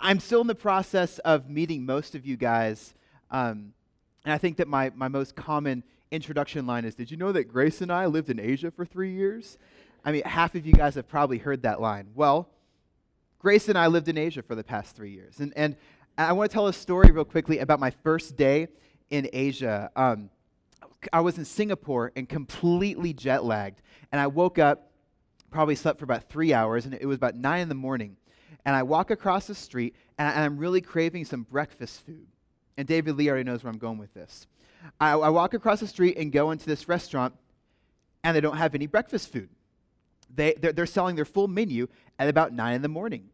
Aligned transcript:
I'm 0.00 0.20
still 0.20 0.40
in 0.40 0.46
the 0.46 0.54
process 0.54 1.18
of 1.20 1.50
meeting 1.50 1.84
most 1.84 2.14
of 2.14 2.24
you 2.24 2.36
guys. 2.36 2.94
Um, 3.30 3.72
and 4.24 4.32
I 4.32 4.38
think 4.38 4.58
that 4.58 4.68
my, 4.68 4.92
my 4.94 5.08
most 5.08 5.34
common 5.34 5.82
introduction 6.10 6.66
line 6.66 6.84
is 6.84 6.94
Did 6.94 7.10
you 7.10 7.16
know 7.16 7.32
that 7.32 7.44
Grace 7.44 7.80
and 7.80 7.90
I 7.90 8.06
lived 8.06 8.30
in 8.30 8.38
Asia 8.38 8.70
for 8.70 8.84
three 8.84 9.12
years? 9.12 9.58
I 10.04 10.12
mean, 10.12 10.22
half 10.24 10.54
of 10.54 10.64
you 10.64 10.72
guys 10.72 10.94
have 10.94 11.08
probably 11.08 11.38
heard 11.38 11.62
that 11.62 11.80
line. 11.80 12.08
Well, 12.14 12.48
Grace 13.40 13.68
and 13.68 13.76
I 13.76 13.88
lived 13.88 14.08
in 14.08 14.16
Asia 14.16 14.42
for 14.42 14.54
the 14.54 14.62
past 14.62 14.94
three 14.94 15.10
years. 15.10 15.40
And, 15.40 15.52
and 15.56 15.76
I 16.16 16.32
want 16.32 16.50
to 16.50 16.54
tell 16.54 16.68
a 16.68 16.72
story 16.72 17.10
real 17.10 17.24
quickly 17.24 17.58
about 17.58 17.80
my 17.80 17.90
first 17.90 18.36
day 18.36 18.68
in 19.10 19.28
Asia. 19.32 19.90
Um, 19.96 20.30
I 21.12 21.20
was 21.20 21.38
in 21.38 21.44
Singapore 21.44 22.12
and 22.14 22.28
completely 22.28 23.12
jet 23.12 23.44
lagged. 23.44 23.82
And 24.12 24.20
I 24.20 24.28
woke 24.28 24.60
up, 24.60 24.92
probably 25.50 25.74
slept 25.74 25.98
for 25.98 26.04
about 26.04 26.28
three 26.28 26.52
hours, 26.52 26.84
and 26.84 26.94
it 26.94 27.06
was 27.06 27.16
about 27.16 27.34
nine 27.34 27.62
in 27.62 27.68
the 27.68 27.74
morning 27.74 28.16
and 28.64 28.74
I 28.74 28.82
walk 28.82 29.10
across 29.10 29.46
the 29.46 29.54
street, 29.54 29.94
and, 30.18 30.28
I, 30.28 30.44
am 30.44 30.58
really 30.58 30.80
craving 30.80 31.24
some 31.24 31.42
breakfast 31.42 32.04
food. 32.04 32.26
And 32.76 32.86
David 32.86 33.16
Lee 33.16 33.28
already 33.28 33.44
knows 33.44 33.64
where 33.64 33.72
I'm 33.72 33.78
going 33.78 33.98
with 33.98 34.12
this. 34.14 34.46
I, 35.00 35.12
I 35.12 35.28
walk 35.30 35.54
across 35.54 35.80
the 35.80 35.86
street 35.86 36.16
and 36.16 36.30
go 36.30 36.50
into 36.50 36.66
this 36.66 36.88
restaurant, 36.88 37.34
and 38.24 38.36
they 38.36 38.40
don't 38.40 38.56
have 38.56 38.74
any 38.74 38.86
breakfast 38.86 39.32
food. 39.32 39.48
They, 40.34 40.54
they're, 40.54 40.72
they're 40.72 40.86
selling 40.86 41.16
their 41.16 41.24
full 41.24 41.48
menu 41.48 41.88
at 42.18 42.28
about 42.28 42.52
9 42.52 42.74
in 42.74 42.82
the 42.82 42.88
morning. 42.88 43.30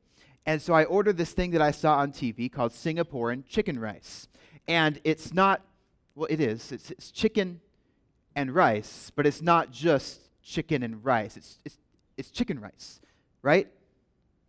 And 0.46 0.60
so 0.60 0.74
I 0.74 0.84
ordered 0.84 1.16
this 1.16 1.32
thing 1.32 1.52
that 1.52 1.62
I 1.62 1.70
saw 1.70 1.96
on 1.98 2.12
TV 2.12 2.52
called 2.52 2.72
Singaporean 2.72 3.46
chicken 3.46 3.78
rice. 3.78 4.28
And 4.68 5.00
it's 5.04 5.32
not, 5.32 5.62
well, 6.14 6.28
it 6.30 6.40
is, 6.40 6.70
it's, 6.70 6.90
it's 6.90 7.10
chicken 7.10 7.60
and 8.36 8.54
rice, 8.54 9.10
but 9.14 9.26
it's 9.26 9.42
not 9.42 9.70
just 9.70 10.20
chicken 10.42 10.82
and 10.82 11.04
rice. 11.04 11.36
It's, 11.36 11.58
it's, 11.64 11.78
it's 12.16 12.30
chicken 12.30 12.60
rice, 12.60 13.00
right? 13.42 13.68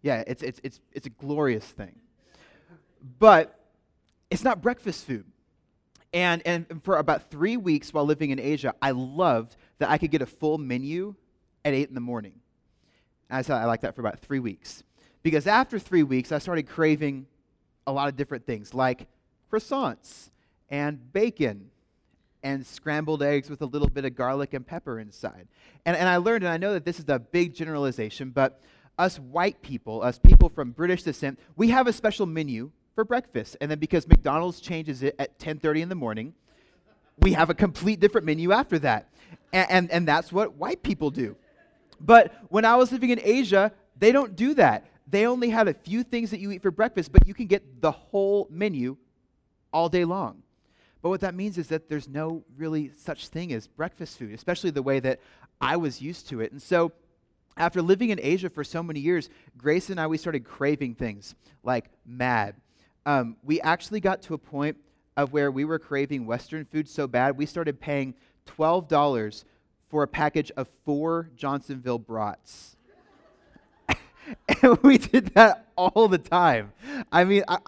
Yeah, 0.05 0.23
it's, 0.27 0.43
it's, 0.43 0.61
it's, 0.63 0.79
it's 0.93 1.07
a 1.07 1.09
glorious 1.09 1.65
thing. 1.65 1.95
But 3.17 3.59
it's 4.29 4.43
not 4.43 4.61
breakfast 4.61 5.03
food. 5.07 5.25
And, 6.13 6.43
and 6.45 6.83
for 6.83 6.97
about 6.97 7.31
three 7.31 7.57
weeks 7.57 7.91
while 7.91 8.05
living 8.05 8.29
in 8.29 8.39
Asia, 8.39 8.75
I 8.83 8.91
loved 8.91 9.55
that 9.79 9.89
I 9.89 9.97
could 9.97 10.11
get 10.11 10.21
a 10.21 10.27
full 10.27 10.59
menu 10.59 11.15
at 11.65 11.73
8 11.73 11.89
in 11.89 11.95
the 11.95 12.01
morning. 12.01 12.33
And 13.31 13.39
I 13.39 13.41
said 13.41 13.55
I 13.55 13.65
liked 13.65 13.81
that 13.81 13.95
for 13.95 14.01
about 14.01 14.19
three 14.19 14.37
weeks. 14.37 14.83
Because 15.23 15.47
after 15.47 15.79
three 15.79 16.03
weeks, 16.03 16.31
I 16.31 16.37
started 16.37 16.67
craving 16.67 17.25
a 17.87 17.91
lot 17.91 18.07
of 18.07 18.15
different 18.15 18.45
things 18.45 18.75
like 18.75 19.07
croissants 19.51 20.29
and 20.69 21.11
bacon 21.13 21.71
and 22.43 22.63
scrambled 22.63 23.23
eggs 23.23 23.49
with 23.49 23.63
a 23.63 23.65
little 23.65 23.89
bit 23.89 24.05
of 24.05 24.15
garlic 24.15 24.53
and 24.53 24.67
pepper 24.67 24.99
inside. 24.99 25.47
And, 25.83 25.97
and 25.97 26.07
I 26.07 26.17
learned, 26.17 26.43
and 26.43 26.53
I 26.53 26.57
know 26.57 26.73
that 26.73 26.85
this 26.85 26.99
is 26.99 27.05
a 27.07 27.17
big 27.17 27.55
generalization, 27.55 28.29
but 28.29 28.61
us 28.97 29.19
white 29.19 29.61
people, 29.61 30.01
us 30.01 30.19
people 30.19 30.49
from 30.49 30.71
British 30.71 31.03
descent, 31.03 31.39
we 31.55 31.69
have 31.69 31.87
a 31.87 31.93
special 31.93 32.25
menu 32.25 32.71
for 32.93 33.03
breakfast. 33.03 33.57
And 33.61 33.69
then 33.69 33.79
because 33.79 34.07
McDonald's 34.07 34.59
changes 34.59 35.03
it 35.03 35.15
at 35.19 35.37
10:30 35.39 35.81
in 35.81 35.89
the 35.89 35.95
morning, 35.95 36.33
we 37.19 37.33
have 37.33 37.49
a 37.49 37.53
complete 37.53 37.99
different 37.99 38.25
menu 38.25 38.51
after 38.51 38.79
that. 38.79 39.09
And, 39.53 39.71
and, 39.71 39.91
and 39.91 40.07
that's 40.07 40.31
what 40.31 40.55
white 40.55 40.83
people 40.83 41.11
do. 41.11 41.35
But 41.99 42.33
when 42.49 42.65
I 42.65 42.75
was 42.75 42.91
living 42.91 43.09
in 43.09 43.19
Asia, 43.23 43.71
they 43.97 44.11
don't 44.11 44.35
do 44.35 44.53
that. 44.55 44.85
They 45.07 45.27
only 45.27 45.49
have 45.49 45.67
a 45.67 45.73
few 45.73 46.03
things 46.03 46.31
that 46.31 46.39
you 46.39 46.51
eat 46.51 46.61
for 46.61 46.71
breakfast, 46.71 47.11
but 47.11 47.27
you 47.27 47.33
can 47.33 47.47
get 47.47 47.81
the 47.81 47.91
whole 47.91 48.47
menu 48.49 48.97
all 49.71 49.87
day 49.87 50.03
long. 50.03 50.41
But 51.01 51.09
what 51.09 51.21
that 51.21 51.35
means 51.35 51.57
is 51.57 51.67
that 51.67 51.87
there's 51.87 52.07
no 52.07 52.43
really 52.57 52.91
such 52.97 53.27
thing 53.27 53.53
as 53.53 53.67
breakfast 53.67 54.17
food, 54.17 54.33
especially 54.33 54.71
the 54.71 54.81
way 54.81 54.99
that 54.99 55.19
I 55.61 55.77
was 55.77 56.01
used 56.01 56.27
to 56.29 56.41
it. 56.41 56.51
And 56.51 56.61
so 56.61 56.91
after 57.57 57.81
living 57.81 58.09
in 58.09 58.19
Asia 58.21 58.49
for 58.49 58.63
so 58.63 58.83
many 58.83 58.99
years, 58.99 59.29
Grace 59.57 59.89
and 59.89 59.99
I, 59.99 60.07
we 60.07 60.17
started 60.17 60.43
craving 60.43 60.95
things 60.95 61.35
like 61.63 61.89
mad. 62.05 62.55
Um, 63.05 63.37
we 63.43 63.61
actually 63.61 63.99
got 63.99 64.21
to 64.23 64.33
a 64.33 64.37
point 64.37 64.77
of 65.17 65.31
where 65.31 65.51
we 65.51 65.65
were 65.65 65.79
craving 65.79 66.25
Western 66.25 66.65
food 66.65 66.89
so 66.89 67.07
bad, 67.07 67.37
we 67.37 67.45
started 67.45 67.79
paying 67.79 68.13
$12 68.47 69.43
for 69.89 70.03
a 70.03 70.07
package 70.07 70.51
of 70.57 70.67
four 70.83 71.29
Johnsonville 71.35 71.99
brats. 71.99 72.75
and 74.61 74.77
we 74.83 74.97
did 74.97 75.27
that 75.35 75.67
all 75.77 76.07
the 76.07 76.17
time. 76.17 76.73
I 77.11 77.23
mean, 77.23 77.43
I, 77.47 77.59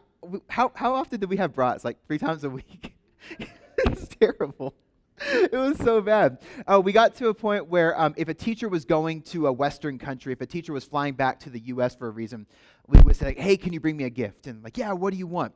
how, 0.49 0.71
how 0.75 0.95
often 0.95 1.19
did 1.19 1.29
we 1.29 1.37
have 1.37 1.53
brats? 1.53 1.85
Like 1.85 1.97
three 2.07 2.17
times 2.17 2.43
a 2.43 2.49
week? 2.49 2.93
it's 3.77 4.07
terrible. 4.19 4.73
it 5.31 5.53
was 5.53 5.77
so 5.77 5.99
bad. 5.99 6.37
Uh, 6.67 6.79
we 6.83 6.91
got 6.91 7.15
to 7.15 7.29
a 7.29 7.33
point 7.33 7.67
where 7.67 7.99
um, 7.99 8.13
if 8.17 8.27
a 8.27 8.33
teacher 8.33 8.69
was 8.69 8.85
going 8.85 9.21
to 9.23 9.47
a 9.47 9.51
Western 9.51 9.97
country, 9.97 10.31
if 10.31 10.41
a 10.41 10.45
teacher 10.45 10.73
was 10.73 10.83
flying 10.83 11.15
back 11.15 11.39
to 11.39 11.49
the 11.49 11.59
U.S. 11.61 11.95
for 11.95 12.07
a 12.07 12.11
reason, 12.11 12.45
we 12.85 12.99
would 13.01 13.15
say, 13.15 13.33
"Hey, 13.35 13.57
can 13.57 13.73
you 13.73 13.79
bring 13.79 13.97
me 13.97 14.03
a 14.03 14.09
gift?" 14.11 14.45
And 14.45 14.63
like, 14.63 14.77
"Yeah, 14.77 14.91
what 14.93 15.11
do 15.11 15.17
you 15.17 15.25
want?" 15.25 15.53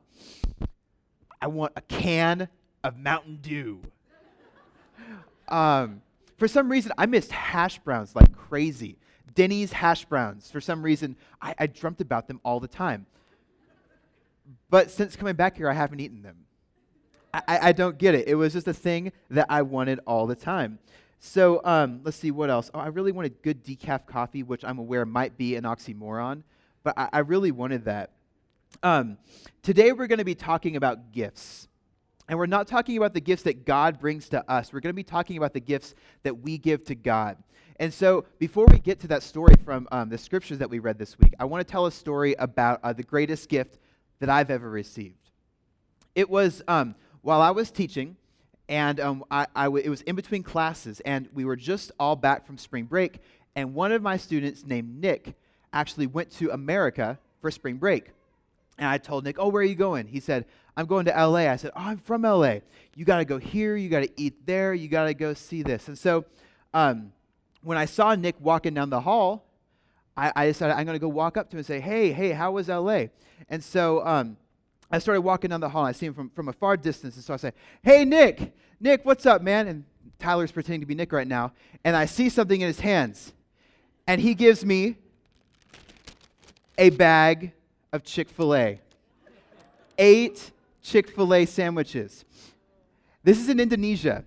I 1.40 1.46
want 1.46 1.72
a 1.76 1.80
can 1.82 2.48
of 2.82 2.98
Mountain 2.98 3.38
Dew. 3.42 3.80
um, 5.48 6.02
for 6.38 6.48
some 6.48 6.68
reason, 6.68 6.92
I 6.98 7.06
missed 7.06 7.30
hash 7.30 7.78
browns 7.78 8.16
like 8.16 8.32
crazy. 8.32 8.98
Denny's 9.34 9.72
hash 9.72 10.04
browns. 10.06 10.50
For 10.50 10.60
some 10.60 10.82
reason, 10.82 11.16
I, 11.40 11.54
I 11.58 11.66
dreamt 11.68 12.00
about 12.00 12.26
them 12.26 12.40
all 12.44 12.58
the 12.58 12.68
time. 12.68 13.06
But 14.70 14.90
since 14.90 15.14
coming 15.14 15.36
back 15.36 15.56
here, 15.56 15.70
I 15.70 15.72
haven't 15.72 16.00
eaten 16.00 16.22
them. 16.22 16.46
I, 17.34 17.68
I 17.68 17.72
don't 17.72 17.96
get 17.98 18.14
it. 18.14 18.28
It 18.28 18.34
was 18.34 18.52
just 18.52 18.68
a 18.68 18.74
thing 18.74 19.12
that 19.30 19.46
I 19.48 19.62
wanted 19.62 20.00
all 20.06 20.26
the 20.26 20.36
time. 20.36 20.78
So 21.18 21.60
um, 21.64 22.00
let's 22.04 22.16
see 22.16 22.30
what 22.30 22.50
else. 22.50 22.70
Oh, 22.74 22.80
I 22.80 22.88
really 22.88 23.12
wanted 23.12 23.40
good 23.42 23.64
decaf 23.64 24.06
coffee, 24.06 24.42
which 24.42 24.64
I'm 24.64 24.78
aware 24.78 25.06
might 25.06 25.36
be 25.38 25.56
an 25.56 25.64
oxymoron, 25.64 26.42
but 26.82 26.94
I, 26.98 27.08
I 27.12 27.18
really 27.20 27.52
wanted 27.52 27.84
that. 27.84 28.10
Um, 28.82 29.18
today 29.62 29.92
we're 29.92 30.08
going 30.08 30.18
to 30.18 30.24
be 30.24 30.34
talking 30.34 30.76
about 30.76 31.12
gifts. 31.12 31.68
And 32.28 32.38
we're 32.38 32.46
not 32.46 32.66
talking 32.66 32.96
about 32.96 33.14
the 33.14 33.20
gifts 33.20 33.42
that 33.42 33.64
God 33.64 34.00
brings 34.00 34.28
to 34.30 34.48
us. 34.50 34.72
We're 34.72 34.80
going 34.80 34.92
to 34.92 34.94
be 34.94 35.02
talking 35.02 35.36
about 35.36 35.52
the 35.52 35.60
gifts 35.60 35.94
that 36.22 36.40
we 36.40 36.58
give 36.58 36.84
to 36.84 36.94
God. 36.94 37.36
And 37.76 37.92
so, 37.92 38.26
before 38.38 38.66
we 38.66 38.78
get 38.78 39.00
to 39.00 39.08
that 39.08 39.22
story 39.22 39.54
from 39.64 39.88
um, 39.90 40.08
the 40.08 40.18
scriptures 40.18 40.58
that 40.58 40.70
we 40.70 40.78
read 40.78 40.98
this 40.98 41.18
week, 41.18 41.34
I 41.40 41.44
want 41.44 41.66
to 41.66 41.70
tell 41.70 41.86
a 41.86 41.92
story 41.92 42.34
about 42.38 42.80
uh, 42.82 42.92
the 42.92 43.02
greatest 43.02 43.48
gift 43.48 43.78
that 44.20 44.28
I've 44.28 44.50
ever 44.50 44.70
received. 44.70 45.30
It 46.14 46.30
was 46.30 46.62
um, 46.68 46.94
while 47.22 47.40
I 47.40 47.50
was 47.50 47.70
teaching, 47.70 48.16
and 48.68 49.00
um, 49.00 49.24
I, 49.30 49.46
I 49.54 49.64
w- 49.64 49.84
it 49.84 49.88
was 49.88 50.02
in 50.02 50.16
between 50.16 50.42
classes, 50.42 51.00
and 51.00 51.28
we 51.32 51.44
were 51.44 51.56
just 51.56 51.92
all 51.98 52.16
back 52.16 52.46
from 52.46 52.58
spring 52.58 52.84
break, 52.84 53.20
and 53.56 53.74
one 53.74 53.92
of 53.92 54.02
my 54.02 54.16
students 54.16 54.64
named 54.64 55.00
Nick 55.00 55.34
actually 55.72 56.06
went 56.06 56.30
to 56.32 56.50
America 56.50 57.18
for 57.40 57.50
spring 57.50 57.76
break. 57.76 58.10
And 58.78 58.88
I 58.88 58.98
told 58.98 59.24
Nick, 59.24 59.36
Oh, 59.38 59.48
where 59.48 59.62
are 59.62 59.66
you 59.66 59.74
going? 59.74 60.06
He 60.06 60.20
said, 60.20 60.46
I'm 60.76 60.86
going 60.86 61.04
to 61.06 61.10
LA. 61.12 61.50
I 61.50 61.56
said, 61.56 61.70
Oh, 61.76 61.80
I'm 61.80 61.98
from 61.98 62.22
LA. 62.22 62.56
You 62.94 63.04
got 63.04 63.18
to 63.18 63.24
go 63.24 63.38
here. 63.38 63.76
You 63.76 63.88
got 63.88 64.02
to 64.02 64.10
eat 64.16 64.46
there. 64.46 64.74
You 64.74 64.88
got 64.88 65.04
to 65.04 65.14
go 65.14 65.34
see 65.34 65.62
this. 65.62 65.88
And 65.88 65.98
so 65.98 66.24
um, 66.72 67.12
when 67.62 67.76
I 67.78 67.84
saw 67.84 68.14
Nick 68.14 68.36
walking 68.40 68.74
down 68.74 68.90
the 68.90 69.00
hall, 69.00 69.44
I, 70.16 70.32
I 70.34 70.46
decided 70.46 70.74
I'm 70.76 70.84
going 70.86 70.96
to 70.96 71.00
go 71.00 71.08
walk 71.08 71.36
up 71.36 71.50
to 71.50 71.56
him 71.56 71.58
and 71.58 71.66
say, 71.66 71.80
Hey, 71.80 72.12
hey, 72.12 72.32
how 72.32 72.52
was 72.52 72.68
LA? 72.68 73.04
And 73.48 73.62
so 73.62 74.06
um, 74.06 74.36
I 74.92 74.98
started 74.98 75.22
walking 75.22 75.50
down 75.50 75.60
the 75.60 75.70
hall. 75.70 75.86
And 75.86 75.94
I 75.94 75.98
see 75.98 76.06
him 76.06 76.14
from, 76.14 76.28
from 76.30 76.48
a 76.48 76.52
far 76.52 76.76
distance. 76.76 77.16
And 77.16 77.24
so 77.24 77.32
I 77.32 77.38
say, 77.38 77.52
Hey, 77.82 78.04
Nick, 78.04 78.54
Nick, 78.78 79.04
what's 79.04 79.24
up, 79.24 79.40
man? 79.40 79.66
And 79.66 79.84
Tyler's 80.18 80.52
pretending 80.52 80.80
to 80.80 80.86
be 80.86 80.94
Nick 80.94 81.12
right 81.12 81.26
now. 81.26 81.52
And 81.82 81.96
I 81.96 82.04
see 82.04 82.28
something 82.28 82.60
in 82.60 82.66
his 82.66 82.78
hands. 82.78 83.32
And 84.06 84.20
he 84.20 84.34
gives 84.34 84.64
me 84.64 84.96
a 86.76 86.90
bag 86.90 87.52
of 87.92 88.04
Chick 88.04 88.28
fil 88.28 88.54
A. 88.54 88.80
Eight 89.98 90.50
Chick 90.82 91.10
fil 91.10 91.34
A 91.34 91.46
sandwiches. 91.46 92.24
This 93.24 93.38
is 93.38 93.48
in 93.48 93.60
Indonesia. 93.60 94.24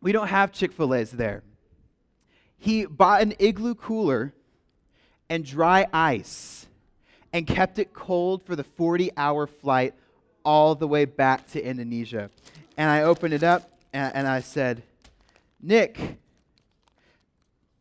We 0.00 0.12
don't 0.12 0.28
have 0.28 0.52
Chick 0.52 0.72
fil 0.72 0.94
A's 0.94 1.10
there. 1.10 1.42
He 2.58 2.86
bought 2.86 3.22
an 3.22 3.34
igloo 3.38 3.74
cooler 3.74 4.34
and 5.28 5.44
dry 5.44 5.86
ice 5.92 6.65
and 7.36 7.46
kept 7.46 7.78
it 7.78 7.92
cold 7.92 8.42
for 8.42 8.56
the 8.56 8.64
40 8.64 9.10
hour 9.14 9.46
flight 9.46 9.92
all 10.42 10.74
the 10.74 10.88
way 10.88 11.04
back 11.04 11.46
to 11.48 11.62
Indonesia. 11.62 12.30
And 12.78 12.88
I 12.88 13.02
opened 13.02 13.34
it 13.34 13.42
up 13.42 13.70
and, 13.92 14.14
and 14.14 14.26
I 14.26 14.40
said, 14.40 14.82
Nick, 15.60 16.00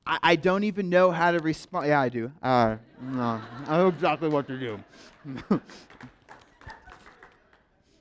I, 0.05 0.19
I, 0.21 0.35
don't 0.35 0.65
even 0.65 0.89
know 0.89 1.09
how 1.09 1.31
to 1.31 1.39
respond. 1.39 1.87
Yeah, 1.87 2.01
I 2.01 2.09
do. 2.09 2.29
Uh, 2.43 2.75
no, 3.01 3.41
I 3.67 3.77
know 3.77 3.87
exactly 3.87 4.27
what 4.27 4.45
to 4.47 4.59
do. 4.59 4.77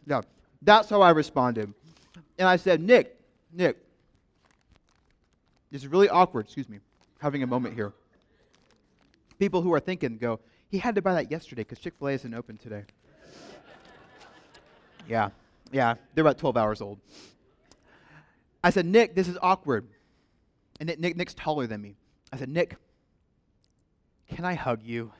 yeah, 0.08 0.22
that's 0.60 0.90
how 0.90 1.02
I 1.02 1.10
responded. 1.10 1.72
And 2.36 2.48
I 2.48 2.56
said, 2.56 2.80
Nick, 2.80 3.16
Nick, 3.52 3.78
this 5.70 5.82
is 5.82 5.86
really 5.88 6.08
awkward, 6.08 6.46
excuse 6.46 6.68
me, 6.68 6.80
having 7.20 7.44
a 7.44 7.46
moment 7.46 7.76
here. 7.76 7.92
People 9.38 9.62
who 9.62 9.72
are 9.72 9.78
thinking 9.78 10.18
go, 10.18 10.40
he 10.74 10.80
had 10.80 10.96
to 10.96 11.02
buy 11.02 11.14
that 11.14 11.30
yesterday 11.30 11.62
because 11.62 11.78
Chick 11.78 11.94
fil 12.00 12.08
A 12.08 12.12
isn't 12.14 12.34
open 12.34 12.56
today. 12.56 12.82
yeah, 15.08 15.28
yeah, 15.70 15.94
they're 16.12 16.22
about 16.22 16.36
12 16.36 16.56
hours 16.56 16.80
old. 16.80 16.98
I 18.64 18.70
said, 18.70 18.84
Nick, 18.84 19.14
this 19.14 19.28
is 19.28 19.38
awkward. 19.40 19.86
And 20.80 20.92
Nick, 20.98 21.16
Nick's 21.16 21.32
taller 21.32 21.68
than 21.68 21.80
me. 21.80 21.94
I 22.32 22.38
said, 22.38 22.48
Nick, 22.48 22.74
can 24.28 24.44
I 24.44 24.54
hug 24.54 24.82
you? 24.82 25.12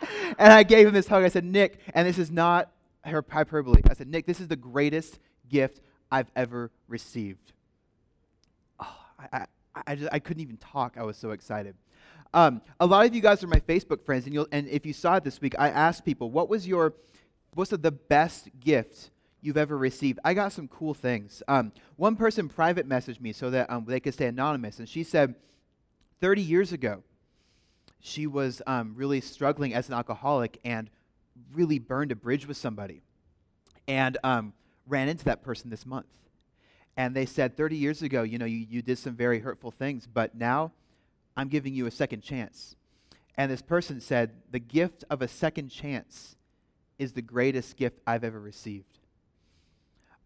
and 0.38 0.52
I 0.52 0.62
gave 0.62 0.86
him 0.86 0.94
this 0.94 1.08
hug. 1.08 1.24
I 1.24 1.28
said, 1.28 1.44
Nick, 1.44 1.80
and 1.92 2.06
this 2.06 2.16
is 2.16 2.30
not 2.30 2.70
her 3.02 3.24
hyperbole. 3.28 3.82
I 3.90 3.94
said, 3.94 4.06
Nick, 4.06 4.26
this 4.26 4.38
is 4.38 4.46
the 4.46 4.54
greatest 4.54 5.18
gift 5.48 5.80
I've 6.08 6.30
ever 6.36 6.70
received. 6.86 7.52
Oh, 8.78 8.96
I, 9.18 9.38
I, 9.38 9.46
I, 9.88 9.94
just, 9.96 10.12
I 10.12 10.20
couldn't 10.20 10.42
even 10.44 10.58
talk. 10.58 10.94
I 10.96 11.02
was 11.02 11.16
so 11.16 11.32
excited. 11.32 11.74
Um, 12.34 12.60
a 12.80 12.86
lot 12.86 13.06
of 13.06 13.14
you 13.14 13.20
guys 13.20 13.42
are 13.42 13.46
my 13.46 13.60
Facebook 13.60 14.04
friends, 14.04 14.26
and, 14.26 14.34
you'll, 14.34 14.48
and 14.52 14.68
if 14.68 14.84
you 14.84 14.92
saw 14.92 15.16
it 15.16 15.24
this 15.24 15.40
week, 15.40 15.54
I 15.58 15.70
asked 15.70 16.04
people, 16.04 16.30
what 16.30 16.48
was 16.48 16.66
your, 16.66 16.94
what's 17.54 17.70
the 17.70 17.90
best 17.90 18.48
gift 18.60 19.10
you've 19.40 19.56
ever 19.56 19.76
received? 19.76 20.18
I 20.24 20.34
got 20.34 20.52
some 20.52 20.68
cool 20.68 20.94
things. 20.94 21.42
Um, 21.48 21.72
one 21.96 22.16
person 22.16 22.48
private 22.48 22.88
messaged 22.88 23.20
me 23.20 23.32
so 23.32 23.50
that 23.50 23.70
um, 23.70 23.84
they 23.86 24.00
could 24.00 24.14
stay 24.14 24.26
anonymous, 24.26 24.78
and 24.78 24.88
she 24.88 25.02
said, 25.02 25.34
30 26.20 26.42
years 26.42 26.72
ago, 26.72 27.02
she 28.00 28.26
was 28.26 28.62
um, 28.66 28.94
really 28.96 29.20
struggling 29.20 29.74
as 29.74 29.88
an 29.88 29.94
alcoholic 29.94 30.58
and 30.64 30.90
really 31.52 31.78
burned 31.78 32.12
a 32.12 32.16
bridge 32.16 32.46
with 32.46 32.56
somebody 32.56 33.02
and 33.88 34.16
um, 34.24 34.52
ran 34.86 35.08
into 35.08 35.24
that 35.24 35.42
person 35.42 35.70
this 35.70 35.84
month. 35.84 36.06
And 36.96 37.14
they 37.14 37.26
said, 37.26 37.56
30 37.56 37.76
years 37.76 38.02
ago, 38.02 38.22
you 38.22 38.38
know, 38.38 38.46
you, 38.46 38.66
you 38.70 38.80
did 38.80 38.98
some 38.98 39.14
very 39.14 39.38
hurtful 39.38 39.70
things, 39.70 40.06
but 40.06 40.34
now 40.34 40.72
I'm 41.36 41.48
giving 41.48 41.74
you 41.74 41.86
a 41.86 41.90
second 41.90 42.22
chance. 42.22 42.76
And 43.36 43.50
this 43.50 43.62
person 43.62 44.00
said, 44.00 44.32
the 44.50 44.58
gift 44.58 45.04
of 45.10 45.20
a 45.20 45.28
second 45.28 45.68
chance 45.68 46.36
is 46.98 47.12
the 47.12 47.22
greatest 47.22 47.76
gift 47.76 48.00
I've 48.06 48.24
ever 48.24 48.40
received. 48.40 48.98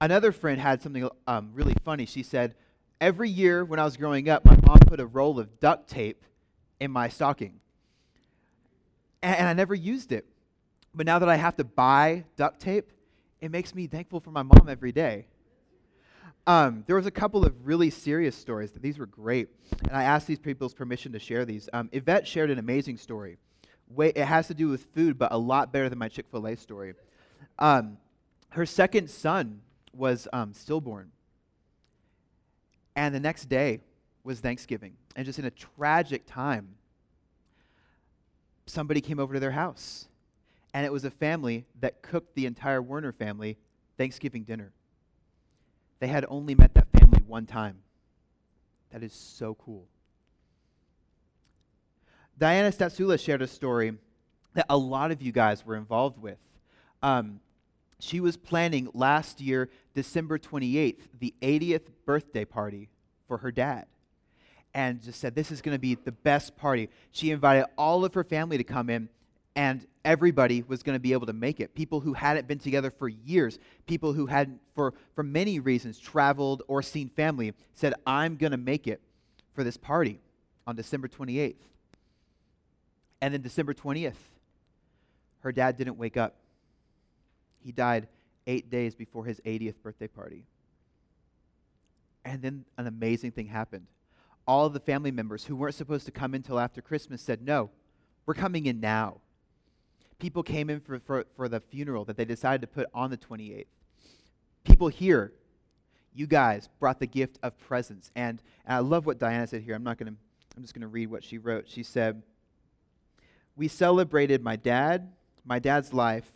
Another 0.01 0.33
friend 0.33 0.61
had 0.61 0.81
something 0.83 1.09
um, 1.27 1.51
really 1.53 1.75
funny. 1.85 2.07
She 2.07 2.23
said, 2.23 2.55
Every 3.01 3.29
year 3.29 3.65
when 3.65 3.79
I 3.79 3.85
was 3.85 3.97
growing 3.97 4.29
up, 4.29 4.45
my 4.45 4.57
mom 4.67 4.79
put 4.81 5.01
a 5.01 5.07
roll 5.07 5.39
of 5.39 5.59
duct 5.59 5.89
tape 5.89 6.25
in 6.79 6.91
my 6.91 7.09
stocking. 7.09 7.61
And, 9.23 9.37
and 9.37 9.49
I 9.49 9.53
never 9.55 9.75
used 9.75 10.13
it. 10.13 10.27
But 10.95 11.07
now 11.07 11.19
that 11.19 11.29
I 11.29 11.37
have 11.37 11.57
to 11.57 11.65
buy 11.65 12.25
duct 12.37 12.61
tape, 12.61 12.91
it 13.41 13.51
makes 13.51 13.75
me 13.75 13.87
thankful 13.87 14.21
for 14.21 14.31
my 14.31 14.43
mom 14.43 14.69
every 14.69 14.93
day. 14.93 15.27
Um, 16.47 16.85
there 16.87 16.97
was 16.97 17.07
a 17.07 17.11
couple 17.11 17.45
of 17.45 17.67
really 17.67 17.91
serious 17.91 18.35
stories. 18.35 18.73
These 18.73 18.99
were 18.99 19.07
great, 19.07 19.49
and 19.87 19.97
I 19.97 20.05
asked 20.05 20.27
these 20.27 20.39
people's 20.39 20.75
permission 20.75 21.13
to 21.13 21.19
share 21.19 21.45
these. 21.45 21.69
Um, 21.73 21.89
Yvette 21.93 22.27
shared 22.27 22.51
an 22.51 22.59
amazing 22.59 22.97
story. 22.97 23.37
Way, 23.89 24.09
it 24.09 24.25
has 24.25 24.47
to 24.49 24.55
do 24.55 24.69
with 24.69 24.85
food, 24.95 25.19
but 25.19 25.33
a 25.33 25.39
lot 25.39 25.73
better 25.73 25.89
than 25.89 25.99
my 25.99 26.09
Chick 26.09 26.27
Fil 26.31 26.47
A 26.47 26.57
story. 26.57 26.95
Um, 27.59 27.99
her 28.51 28.65
second 28.65 29.11
son 29.11 29.61
was 29.93 30.27
um, 30.33 30.55
stillborn, 30.55 31.11
and 32.97 33.15
the 33.15 33.21
next 33.21 33.47
day 33.47 33.81
was 34.25 34.41
Thanksgiving, 34.41 34.95
and 35.17 35.27
just 35.27 35.39
in 35.39 35.45
a 35.45 35.51
tragic 35.51 36.25
time, 36.27 36.75
somebody 38.67 39.01
came 39.01 39.19
over 39.19 39.35
to 39.35 39.41
their 39.41 39.51
house, 39.51 40.09
and 40.73 40.87
it 40.87 40.93
was 40.93 41.05
a 41.05 41.11
family 41.11 41.67
that 41.81 42.03
cooked 42.03 42.35
the 42.35 42.47
entire 42.47 42.81
Werner 42.81 43.13
family 43.13 43.59
Thanksgiving 43.99 44.45
dinner. 44.45 44.73
They 46.01 46.09
had 46.09 46.25
only 46.29 46.55
met 46.55 46.75
that 46.75 46.89
family 46.99 47.23
one 47.27 47.47
time. 47.47 47.79
That 48.91 49.03
is 49.03 49.13
so 49.13 49.55
cool. 49.55 49.87
Diana 52.39 52.71
Statsula 52.71 53.21
shared 53.21 53.43
a 53.43 53.47
story 53.47 53.93
that 54.55 54.67
a 54.69 54.77
lot 54.77 55.11
of 55.11 55.23
you 55.23 55.31
guys 55.31 55.65
were 55.65 55.77
involved 55.77 56.21
with. 56.21 56.39
Um, 57.03 57.41
she 57.99 58.19
was 58.21 58.37
planning 58.37 58.89
last 58.95 59.41
year, 59.41 59.69
December 59.95 60.39
28th, 60.39 61.03
the 61.19 61.35
80th 61.43 61.83
birthday 62.07 62.47
party 62.47 62.89
for 63.29 63.39
her 63.39 63.53
dad. 63.53 63.87
And 64.73 65.03
just 65.03 65.21
said, 65.21 65.35
This 65.35 65.51
is 65.51 65.61
going 65.61 65.75
to 65.75 65.81
be 65.81 65.97
the 65.97 66.13
best 66.13 66.57
party. 66.57 66.89
She 67.13 67.31
invited 67.31 67.67
all 67.77 68.05
of 68.05 68.15
her 68.15 68.25
family 68.25 68.57
to 68.57 68.65
come 68.65 68.89
in, 68.89 69.09
and 69.57 69.87
everybody 70.05 70.63
was 70.63 70.83
going 70.83 70.95
to 70.95 71.01
be 71.01 71.13
able 71.13 71.27
to 71.27 71.33
make 71.33 71.61
it. 71.61 71.75
People 71.75 72.01
who 72.01 72.13
hadn't 72.13 72.47
been 72.47 72.59
together 72.59 72.91
for 72.91 73.09
years, 73.09 73.59
people 73.87 74.13
who 74.13 74.27
hadn't, 74.27 74.61
for, 74.75 74.95
for 75.15 75.23
many 75.23 75.59
reasons, 75.59 75.99
traveled 75.99 76.63
or 76.69 76.83
seen 76.83 77.09
family, 77.09 77.53
said, 77.75 77.95
I'm 78.07 78.37
going 78.37 78.53
to 78.53 78.59
make 78.59 78.87
it 78.87 79.01
for 79.55 79.65
this 79.65 79.77
party 79.77 80.21
on 80.67 80.77
December 80.77 81.09
28th. 81.09 81.57
And 83.21 83.35
then 83.35 83.43
December 83.43 83.75
20th, 83.75 84.15
her 85.41 85.53
dad 85.53 85.77
didn't 85.77 85.99
wake 85.99 86.17
up. 86.17 86.37
He 87.63 87.73
died 87.73 88.09
eight 88.47 88.71
days 88.71 88.95
before 88.95 89.25
his 89.25 89.41
80th 89.41 89.83
birthday 89.83 90.07
party. 90.09 90.45
And 92.25 92.41
then 92.41 92.65
an 92.79 92.87
amazing 92.87 93.33
thing 93.33 93.47
happened. 93.47 93.87
All 94.47 94.67
of 94.67 94.73
the 94.73 94.81
family 94.81 95.11
members 95.11 95.45
who 95.45 95.57
weren't 95.57 95.75
supposed 95.75 96.07
to 96.07 96.13
come 96.13 96.35
until 96.35 96.59
after 96.59 96.81
Christmas 96.81 97.21
said, 97.21 97.43
No, 97.43 97.71
we're 98.27 98.35
coming 98.35 98.67
in 98.67 98.81
now 98.81 99.21
people 100.21 100.43
came 100.43 100.71
in 100.71 100.81
for, 100.81 100.99
for, 101.01 101.25
for 101.37 101.49
the 101.49 101.61
funeral 101.61 102.05
that 102.05 102.17
they 102.17 102.25
decided 102.25 102.61
to 102.61 102.67
put 102.67 102.87
on 102.95 103.11
the 103.11 103.17
28th. 103.17 103.67
People 104.65 104.89
here, 104.89 105.33
you 106.15 106.27
guys, 106.27 106.69
brought 106.79 107.01
the 107.01 107.07
gift 107.07 107.39
of 107.43 107.59
presence. 107.59 108.11
And, 108.15 108.43
and 108.67 108.77
I 108.77 108.79
love 108.81 109.07
what 109.07 109.19
Diana 109.19 109.47
said 109.47 109.63
here. 109.63 109.75
I'm 109.75 109.83
not 109.83 109.99
going 109.99 110.13
to, 110.13 110.19
I'm 110.57 110.63
just 110.63 110.75
going 110.75 110.83
to 110.83 110.89
read 110.89 111.11
what 111.11 111.25
she 111.25 111.39
wrote. 111.39 111.69
She 111.69 111.83
said, 111.83 112.23
We 113.57 113.69
celebrated 113.69 114.43
my 114.43 114.57
dad, 114.57 115.13
my 115.45 115.59
dad's 115.59 115.93
life, 115.93 116.31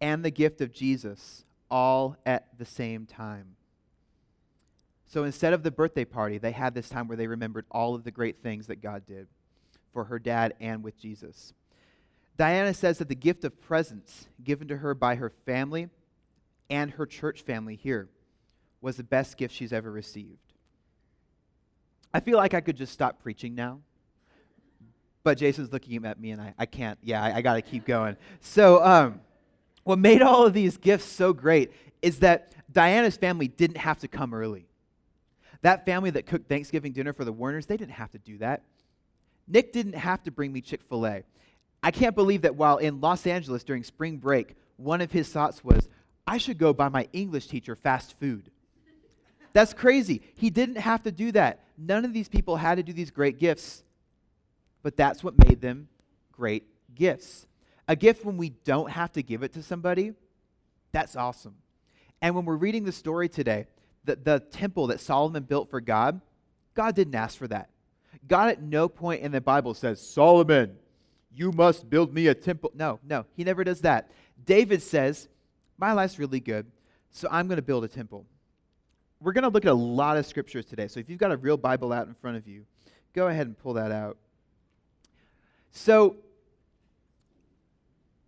and 0.00 0.24
the 0.24 0.30
gift 0.30 0.60
of 0.60 0.72
Jesus 0.72 1.44
all 1.70 2.16
at 2.26 2.46
the 2.58 2.64
same 2.64 3.06
time. 3.06 3.56
So 5.06 5.24
instead 5.24 5.54
of 5.54 5.62
the 5.62 5.70
birthday 5.70 6.04
party, 6.04 6.38
they 6.38 6.52
had 6.52 6.74
this 6.74 6.88
time 6.88 7.08
where 7.08 7.16
they 7.16 7.26
remembered 7.26 7.64
all 7.70 7.94
of 7.94 8.04
the 8.04 8.10
great 8.10 8.42
things 8.42 8.66
that 8.66 8.82
God 8.82 9.06
did 9.06 9.26
for 9.92 10.04
her 10.04 10.18
dad 10.18 10.54
and 10.60 10.82
with 10.82 10.98
Jesus. 10.98 11.54
Diana 12.38 12.72
says 12.72 12.98
that 12.98 13.08
the 13.08 13.16
gift 13.16 13.44
of 13.44 13.60
presence 13.60 14.28
given 14.42 14.68
to 14.68 14.76
her 14.76 14.94
by 14.94 15.16
her 15.16 15.30
family 15.44 15.88
and 16.70 16.90
her 16.92 17.04
church 17.04 17.42
family 17.42 17.74
here 17.74 18.08
was 18.80 18.96
the 18.96 19.02
best 19.02 19.36
gift 19.36 19.54
she's 19.54 19.72
ever 19.72 19.90
received. 19.90 20.38
I 22.14 22.20
feel 22.20 22.38
like 22.38 22.54
I 22.54 22.60
could 22.60 22.76
just 22.76 22.92
stop 22.92 23.20
preaching 23.20 23.54
now. 23.54 23.80
But 25.24 25.36
Jason's 25.36 25.72
looking 25.72 26.06
at 26.06 26.20
me 26.20 26.30
and 26.30 26.40
I, 26.40 26.54
I 26.56 26.64
can't. 26.64 26.98
Yeah, 27.02 27.22
I, 27.22 27.36
I 27.36 27.42
got 27.42 27.54
to 27.54 27.62
keep 27.62 27.84
going. 27.84 28.16
So, 28.40 28.82
um, 28.84 29.20
what 29.82 29.98
made 29.98 30.22
all 30.22 30.46
of 30.46 30.52
these 30.52 30.76
gifts 30.76 31.06
so 31.06 31.32
great 31.32 31.72
is 32.02 32.20
that 32.20 32.54
Diana's 32.70 33.16
family 33.16 33.48
didn't 33.48 33.78
have 33.78 33.98
to 33.98 34.08
come 34.08 34.32
early. 34.32 34.66
That 35.62 35.84
family 35.84 36.10
that 36.10 36.26
cooked 36.26 36.48
Thanksgiving 36.48 36.92
dinner 36.92 37.12
for 37.12 37.24
the 37.24 37.32
Werners, 37.32 37.66
they 37.66 37.76
didn't 37.76 37.92
have 37.92 38.12
to 38.12 38.18
do 38.18 38.38
that. 38.38 38.62
Nick 39.48 39.72
didn't 39.72 39.94
have 39.94 40.22
to 40.22 40.30
bring 40.30 40.52
me 40.52 40.60
Chick 40.60 40.82
fil 40.88 41.06
A. 41.06 41.24
I 41.82 41.90
can't 41.90 42.14
believe 42.14 42.42
that 42.42 42.56
while 42.56 42.78
in 42.78 43.00
Los 43.00 43.26
Angeles 43.26 43.64
during 43.64 43.84
spring 43.84 44.16
break, 44.16 44.56
one 44.76 45.00
of 45.00 45.12
his 45.12 45.28
thoughts 45.28 45.62
was, 45.62 45.88
I 46.26 46.38
should 46.38 46.58
go 46.58 46.72
buy 46.72 46.88
my 46.88 47.08
English 47.12 47.46
teacher 47.46 47.76
fast 47.76 48.18
food. 48.18 48.50
That's 49.52 49.72
crazy. 49.72 50.22
He 50.34 50.50
didn't 50.50 50.76
have 50.76 51.02
to 51.04 51.12
do 51.12 51.32
that. 51.32 51.64
None 51.76 52.04
of 52.04 52.12
these 52.12 52.28
people 52.28 52.56
had 52.56 52.76
to 52.76 52.82
do 52.82 52.92
these 52.92 53.10
great 53.10 53.38
gifts, 53.38 53.82
but 54.82 54.96
that's 54.96 55.24
what 55.24 55.38
made 55.38 55.60
them 55.60 55.88
great 56.32 56.64
gifts. 56.94 57.46
A 57.86 57.96
gift 57.96 58.24
when 58.24 58.36
we 58.36 58.50
don't 58.50 58.90
have 58.90 59.12
to 59.12 59.22
give 59.22 59.42
it 59.42 59.54
to 59.54 59.62
somebody, 59.62 60.12
that's 60.92 61.16
awesome. 61.16 61.54
And 62.20 62.34
when 62.34 62.44
we're 62.44 62.56
reading 62.56 62.84
the 62.84 62.92
story 62.92 63.28
today, 63.28 63.66
the, 64.04 64.16
the 64.16 64.40
temple 64.40 64.88
that 64.88 65.00
Solomon 65.00 65.44
built 65.44 65.70
for 65.70 65.80
God, 65.80 66.20
God 66.74 66.94
didn't 66.94 67.14
ask 67.14 67.38
for 67.38 67.48
that. 67.48 67.70
God 68.26 68.50
at 68.50 68.62
no 68.62 68.88
point 68.88 69.22
in 69.22 69.32
the 69.32 69.40
Bible 69.40 69.74
says, 69.74 70.00
Solomon, 70.00 70.76
you 71.38 71.52
must 71.52 71.88
build 71.88 72.12
me 72.12 72.26
a 72.26 72.34
temple. 72.34 72.72
No, 72.74 72.98
no, 73.06 73.24
he 73.36 73.44
never 73.44 73.62
does 73.62 73.80
that. 73.82 74.10
David 74.44 74.82
says, 74.82 75.28
My 75.78 75.92
life's 75.92 76.18
really 76.18 76.40
good, 76.40 76.66
so 77.12 77.28
I'm 77.30 77.46
going 77.46 77.56
to 77.56 77.62
build 77.62 77.84
a 77.84 77.88
temple. 77.88 78.26
We're 79.20 79.32
going 79.32 79.42
to 79.42 79.48
look 79.48 79.64
at 79.64 79.70
a 79.70 79.74
lot 79.74 80.16
of 80.16 80.26
scriptures 80.26 80.64
today. 80.64 80.88
So 80.88 81.00
if 81.00 81.08
you've 81.08 81.18
got 81.18 81.30
a 81.30 81.36
real 81.36 81.56
Bible 81.56 81.92
out 81.92 82.08
in 82.08 82.14
front 82.14 82.36
of 82.36 82.46
you, 82.46 82.64
go 83.14 83.28
ahead 83.28 83.46
and 83.46 83.56
pull 83.56 83.74
that 83.74 83.92
out. 83.92 84.16
So 85.70 86.16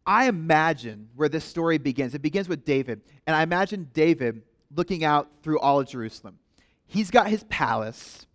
I 0.06 0.28
imagine 0.28 1.08
where 1.16 1.28
this 1.28 1.44
story 1.44 1.78
begins. 1.78 2.14
It 2.14 2.22
begins 2.22 2.48
with 2.48 2.64
David. 2.64 3.00
And 3.26 3.34
I 3.34 3.42
imagine 3.42 3.90
David 3.92 4.42
looking 4.74 5.04
out 5.04 5.28
through 5.42 5.58
all 5.60 5.80
of 5.80 5.88
Jerusalem. 5.88 6.38
He's 6.86 7.10
got 7.10 7.28
his 7.28 7.44
palace, 7.44 8.26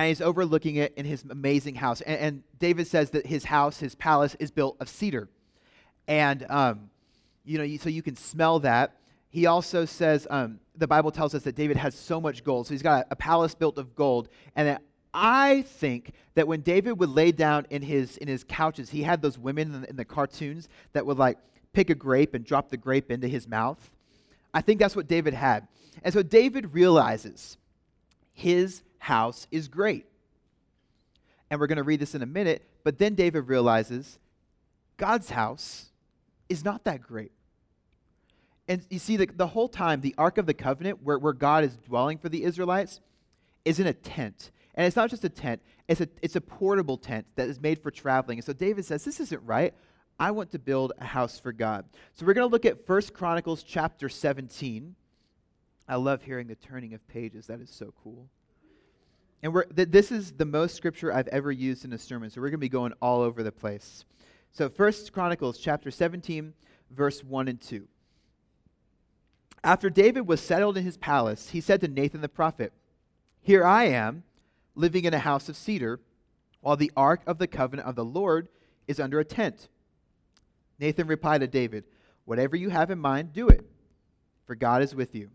and 0.00 0.08
he's 0.08 0.20
overlooking 0.20 0.76
it 0.76 0.94
in 0.96 1.04
his 1.04 1.24
amazing 1.28 1.74
house. 1.74 2.00
And, 2.00 2.20
and 2.20 2.42
David 2.58 2.86
says 2.86 3.10
that 3.10 3.26
his 3.26 3.44
house, 3.44 3.78
his 3.78 3.94
palace, 3.94 4.36
is 4.40 4.50
built 4.50 4.76
of 4.80 4.88
cedar. 4.88 5.28
And, 6.08 6.46
um, 6.48 6.90
you 7.44 7.58
know, 7.58 7.76
so 7.76 7.88
you 7.88 8.02
can 8.02 8.16
smell 8.16 8.60
that. 8.60 8.96
He 9.28 9.46
also 9.46 9.84
says, 9.84 10.26
um, 10.30 10.58
the 10.76 10.86
Bible 10.86 11.10
tells 11.10 11.34
us 11.34 11.42
that 11.42 11.54
David 11.54 11.76
has 11.76 11.94
so 11.94 12.20
much 12.20 12.42
gold. 12.44 12.66
So 12.66 12.74
he's 12.74 12.82
got 12.82 13.06
a, 13.06 13.12
a 13.12 13.16
palace 13.16 13.54
built 13.54 13.78
of 13.78 13.94
gold. 13.94 14.28
And 14.56 14.68
that 14.68 14.82
I 15.12 15.62
think 15.62 16.12
that 16.34 16.48
when 16.48 16.60
David 16.60 16.98
would 16.98 17.10
lay 17.10 17.32
down 17.32 17.66
in 17.70 17.82
his, 17.82 18.16
in 18.16 18.28
his 18.28 18.44
couches, 18.44 18.90
he 18.90 19.02
had 19.02 19.22
those 19.22 19.38
women 19.38 19.74
in 19.74 19.82
the, 19.82 19.90
in 19.90 19.96
the 19.96 20.04
cartoons 20.04 20.68
that 20.92 21.04
would 21.04 21.18
like 21.18 21.38
pick 21.72 21.90
a 21.90 21.94
grape 21.94 22.34
and 22.34 22.44
drop 22.44 22.70
the 22.70 22.76
grape 22.76 23.10
into 23.10 23.28
his 23.28 23.46
mouth. 23.46 23.90
I 24.52 24.62
think 24.62 24.80
that's 24.80 24.96
what 24.96 25.06
David 25.06 25.34
had. 25.34 25.68
And 26.02 26.12
so 26.14 26.22
David 26.22 26.74
realizes 26.74 27.58
his 28.32 28.82
house 29.00 29.48
is 29.50 29.66
great. 29.66 30.06
And 31.50 31.58
we're 31.58 31.66
going 31.66 31.76
to 31.78 31.82
read 31.82 31.98
this 31.98 32.14
in 32.14 32.22
a 32.22 32.26
minute, 32.26 32.62
but 32.84 32.98
then 32.98 33.16
David 33.16 33.48
realizes 33.48 34.20
God's 34.96 35.30
house 35.30 35.86
is 36.48 36.64
not 36.64 36.84
that 36.84 37.02
great. 37.02 37.32
And 38.68 38.86
you 38.88 39.00
see, 39.00 39.16
the, 39.16 39.26
the 39.26 39.48
whole 39.48 39.68
time, 39.68 40.00
the 40.00 40.14
Ark 40.16 40.38
of 40.38 40.46
the 40.46 40.54
Covenant, 40.54 41.02
where, 41.02 41.18
where 41.18 41.32
God 41.32 41.64
is 41.64 41.76
dwelling 41.76 42.18
for 42.18 42.28
the 42.28 42.44
Israelites, 42.44 43.00
is 43.64 43.80
in 43.80 43.88
a 43.88 43.92
tent. 43.92 44.52
And 44.76 44.86
it's 44.86 44.94
not 44.94 45.10
just 45.10 45.24
a 45.24 45.28
tent, 45.28 45.60
it's 45.88 46.00
a, 46.00 46.08
it's 46.22 46.36
a 46.36 46.40
portable 46.40 46.96
tent 46.96 47.26
that 47.34 47.48
is 47.48 47.60
made 47.60 47.82
for 47.82 47.90
traveling. 47.90 48.38
And 48.38 48.44
so 48.44 48.52
David 48.52 48.84
says, 48.84 49.04
This 49.04 49.18
isn't 49.18 49.42
right. 49.44 49.74
I 50.20 50.30
want 50.30 50.52
to 50.52 50.58
build 50.58 50.92
a 50.98 51.04
house 51.04 51.40
for 51.40 51.50
God. 51.50 51.84
So 52.12 52.26
we're 52.26 52.34
going 52.34 52.46
to 52.46 52.52
look 52.52 52.66
at 52.66 52.86
First 52.86 53.14
Chronicles 53.14 53.62
chapter 53.62 54.08
17. 54.08 54.94
I 55.88 55.96
love 55.96 56.22
hearing 56.22 56.46
the 56.46 56.54
turning 56.54 56.94
of 56.94 57.06
pages. 57.08 57.46
That 57.46 57.60
is 57.60 57.70
so 57.70 57.92
cool. 58.04 58.28
And 59.42 59.54
we're, 59.54 59.64
th- 59.64 59.88
this 59.90 60.12
is 60.12 60.32
the 60.32 60.44
most 60.44 60.74
scripture 60.76 61.12
I've 61.12 61.28
ever 61.28 61.50
used 61.50 61.84
in 61.84 61.92
a 61.92 61.98
sermon, 61.98 62.30
so 62.30 62.40
we're 62.40 62.48
going 62.48 62.52
to 62.52 62.58
be 62.58 62.68
going 62.68 62.92
all 63.00 63.22
over 63.22 63.42
the 63.42 63.52
place. 63.52 64.04
So 64.52 64.68
First 64.68 65.12
Chronicles 65.12 65.58
chapter 65.58 65.90
17, 65.90 66.52
verse 66.90 67.24
1 67.24 67.48
and 67.48 67.60
2. 67.60 67.86
After 69.62 69.90
David 69.90 70.26
was 70.26 70.40
settled 70.40 70.76
in 70.76 70.84
his 70.84 70.96
palace, 70.96 71.50
he 71.50 71.60
said 71.60 71.80
to 71.82 71.88
Nathan 71.88 72.20
the 72.20 72.28
prophet, 72.28 72.72
Here 73.42 73.64
I 73.64 73.84
am, 73.84 74.24
living 74.74 75.04
in 75.04 75.14
a 75.14 75.18
house 75.18 75.48
of 75.48 75.56
cedar, 75.56 76.00
while 76.60 76.76
the 76.76 76.92
ark 76.96 77.22
of 77.26 77.38
the 77.38 77.46
covenant 77.46 77.88
of 77.88 77.94
the 77.94 78.04
Lord 78.04 78.48
is 78.86 79.00
under 79.00 79.20
a 79.20 79.24
tent. 79.24 79.68
Nathan 80.78 81.06
replied 81.06 81.42
to 81.42 81.46
David, 81.46 81.84
Whatever 82.24 82.56
you 82.56 82.70
have 82.70 82.90
in 82.90 82.98
mind, 82.98 83.32
do 83.32 83.48
it, 83.48 83.64
for 84.46 84.54
God 84.54 84.82
is 84.82 84.94
with 84.94 85.14
you. 85.14 85.30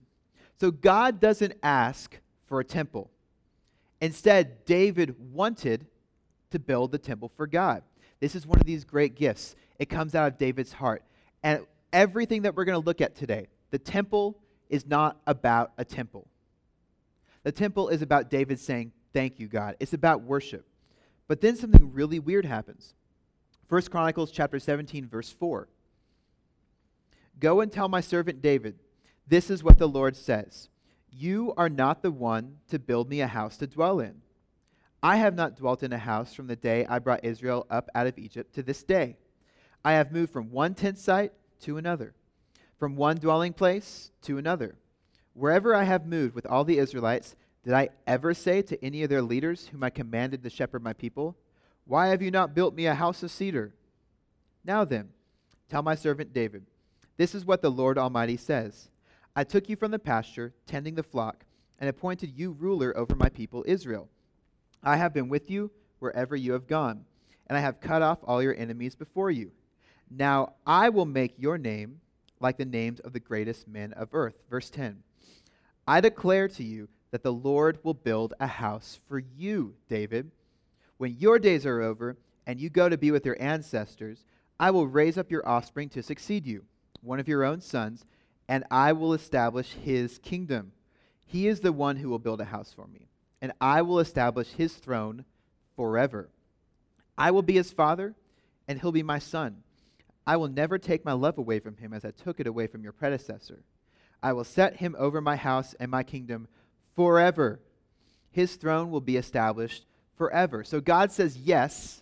So 0.60 0.72
God 0.72 1.20
doesn't 1.20 1.54
ask 1.62 2.18
for 2.48 2.60
a 2.60 2.66
temple. 2.66 3.10
Instead, 4.02 4.66
David 4.66 5.16
wanted 5.34 5.86
to 6.52 6.60
build 6.60 6.92
the 6.92 6.98
temple 6.98 7.32
for 7.36 7.48
God. 7.48 7.84
This 8.20 8.36
is 8.36 8.48
one 8.48 8.60
of 8.60 8.66
these 8.66 8.84
great 8.84 9.16
gifts. 9.16 9.56
It 9.80 9.90
comes 9.90 10.16
out 10.16 10.28
of 10.28 10.38
David's 10.38 10.74
heart. 10.74 11.04
And 11.44 11.66
everything 11.92 12.44
that 12.44 12.56
we're 12.56 12.66
going 12.66 12.80
to 12.80 12.86
look 12.86 13.02
at 13.02 13.16
today, 13.16 13.48
the 13.72 13.80
temple 13.80 14.38
is 14.70 14.86
not 14.86 15.18
about 15.28 15.72
a 15.78 15.86
temple. 15.86 16.28
The 17.44 17.52
temple 17.52 17.90
is 17.90 18.02
about 18.02 18.30
David 18.30 18.60
saying, 18.60 18.92
Thank 19.14 19.40
you, 19.40 19.48
God. 19.48 19.78
It's 19.80 19.94
about 19.94 20.24
worship. 20.24 20.66
But 21.30 21.40
then 21.40 21.56
something 21.56 21.94
really 21.94 22.20
weird 22.20 22.46
happens. 22.46 22.94
First 23.70 23.90
Chronicles 23.90 24.30
chapter 24.30 24.60
17, 24.60 25.08
verse 25.08 25.32
4. 25.32 25.70
Go 27.40 27.62
and 27.62 27.72
tell 27.72 27.88
my 27.88 28.02
servant 28.02 28.42
David, 28.42 28.78
this 29.28 29.50
is 29.50 29.64
what 29.64 29.80
the 29.80 29.88
Lord 29.88 30.16
says. 30.16 30.70
You 31.18 31.54
are 31.56 31.70
not 31.70 32.02
the 32.02 32.12
one 32.12 32.58
to 32.70 32.78
build 32.78 33.10
me 33.10 33.22
a 33.22 33.28
house 33.28 33.56
to 33.58 33.68
dwell 33.68 34.02
in. 34.02 34.22
I 35.02 35.16
have 35.16 35.34
not 35.34 35.56
dwelt 35.56 35.82
in 35.82 35.94
a 35.94 35.98
house 35.98 36.34
from 36.34 36.48
the 36.48 36.58
day 36.58 36.86
I 36.86 37.00
brought 37.00 37.24
Israel 37.24 37.66
up 37.70 37.90
out 37.96 38.08
of 38.08 38.18
Egypt 38.18 38.54
to 38.56 38.64
this 38.64 38.84
day. 38.84 39.18
I 39.84 39.94
have 39.94 40.12
moved 40.12 40.34
from 40.34 40.52
one 40.52 40.74
tent 40.74 40.98
site 40.98 41.32
to 41.62 41.78
another 41.78 42.14
from 42.78 42.96
one 42.96 43.18
dwelling 43.18 43.54
place 43.54 44.12
to 44.24 44.38
another. 44.38 44.76
Wherever 45.34 45.74
I 45.74 45.84
have 45.84 46.06
moved 46.06 46.36
with 46.36 46.46
all 46.46 46.64
the 46.64 46.78
Israelites, 46.78 47.36
did 47.64 47.74
I 47.74 47.90
ever 48.06 48.34
say 48.34 48.62
to 48.64 48.86
any 48.86 49.04
of 49.04 49.10
their 49.10 49.22
leaders 49.22 49.68
whom 49.68 49.84
I 49.84 49.90
commanded 49.90 50.44
to 50.44 50.50
shepherd 50.50 50.84
my 50.84 50.94
people, 50.94 51.38
Why 51.86 52.08
have 52.08 52.22
you 52.22 52.32
not 52.32 52.54
built 52.54 52.76
me 52.76 52.86
a 52.86 52.94
house 52.94 53.24
of 53.24 53.32
cedar? 53.32 53.74
Now 54.64 54.84
then, 54.84 55.10
tell 55.70 55.82
my 55.82 55.96
servant 55.96 56.34
David, 56.34 56.66
This 57.18 57.34
is 57.34 57.46
what 57.46 57.62
the 57.62 57.72
Lord 57.72 57.98
Almighty 57.98 58.38
says 58.38 58.90
I 59.36 59.44
took 59.44 59.68
you 59.68 59.76
from 59.76 59.92
the 59.92 60.00
pasture, 60.00 60.54
tending 60.66 60.96
the 60.96 61.04
flock, 61.04 61.46
and 61.80 61.90
appointed 61.90 62.32
you 62.38 62.52
ruler 62.52 62.96
over 62.98 63.16
my 63.16 63.28
people 63.28 63.66
Israel. 63.68 64.08
I 64.82 64.96
have 64.96 65.14
been 65.14 65.28
with 65.28 65.50
you 65.50 65.72
wherever 66.00 66.36
you 66.36 66.54
have 66.54 66.68
gone, 66.68 67.04
and 67.48 67.58
I 67.58 67.62
have 67.62 67.82
cut 67.82 68.02
off 68.02 68.20
all 68.24 68.42
your 68.42 68.56
enemies 68.56 68.96
before 68.96 69.32
you. 69.32 69.52
Now 70.10 70.54
I 70.66 70.90
will 70.90 71.06
make 71.06 71.34
your 71.38 71.58
name 71.58 72.00
like 72.40 72.58
the 72.58 72.66
names 72.66 73.00
of 73.02 73.12
the 73.12 73.20
greatest 73.20 73.68
men 73.68 73.92
of 73.94 74.10
earth. 74.14 74.36
Verse 74.50 74.70
10 74.70 75.04
I 75.88 76.00
declare 76.00 76.48
to 76.50 76.64
you 76.64 76.88
that 77.12 77.24
the 77.24 77.34
Lord 77.34 77.80
will 77.84 77.94
build 77.94 78.34
a 78.40 78.48
house 78.48 79.00
for 79.08 79.20
you, 79.20 79.76
David. 79.90 80.32
When 80.98 81.16
your 81.18 81.40
days 81.40 81.66
are 81.66 81.82
over 81.82 82.18
and 82.48 82.60
you 82.60 82.70
go 82.70 82.88
to 82.88 82.98
be 82.98 83.12
with 83.12 83.26
your 83.26 83.42
ancestors, 83.42 84.24
I 84.60 84.72
will 84.72 84.88
raise 84.88 85.18
up 85.18 85.30
your 85.30 85.48
offspring 85.48 85.90
to 85.90 86.04
succeed 86.04 86.46
you, 86.46 86.64
one 87.02 87.20
of 87.20 87.28
your 87.28 87.44
own 87.44 87.60
sons, 87.60 88.06
and 88.48 88.64
I 88.70 88.94
will 88.94 89.14
establish 89.14 89.72
his 89.72 90.20
kingdom. 90.20 90.72
He 91.26 91.48
is 91.48 91.60
the 91.60 91.74
one 91.74 91.98
who 91.98 92.10
will 92.10 92.20
build 92.20 92.42
a 92.42 92.46
house 92.46 92.74
for 92.74 92.88
me, 92.88 93.08
and 93.42 93.52
I 93.60 93.82
will 93.82 94.00
establish 94.00 94.50
his 94.50 94.74
throne 94.74 95.26
forever. 95.76 96.30
I 97.18 97.32
will 97.32 97.42
be 97.42 97.54
his 97.54 97.72
father, 97.72 98.16
and 98.68 98.80
he'll 98.80 98.92
be 98.92 99.04
my 99.04 99.20
son. 99.20 99.64
I 100.28 100.38
will 100.38 100.48
never 100.48 100.78
take 100.78 101.06
my 101.06 101.14
love 101.14 101.38
away 101.38 101.60
from 101.60 101.78
him 101.78 101.94
as 101.94 102.04
I 102.04 102.12
took 102.12 102.40
it 102.40 102.48
away 102.48 102.68
from 102.68 102.84
your 102.84 102.94
predecessor. 102.94 103.64
I 104.22 104.34
will 104.34 104.44
set 104.44 104.78
him 104.78 104.96
over 104.98 105.22
my 105.22 105.36
house 105.36 105.76
and 105.80 105.92
my 105.92 106.04
kingdom 106.04 106.48
forever. 106.96 107.60
His 108.32 108.56
throne 108.56 108.90
will 108.90 109.02
be 109.02 109.18
established 109.18 109.86
forever. 110.18 110.64
So 110.64 110.82
God 110.82 111.12
says 111.12 111.38
yes, 111.38 112.02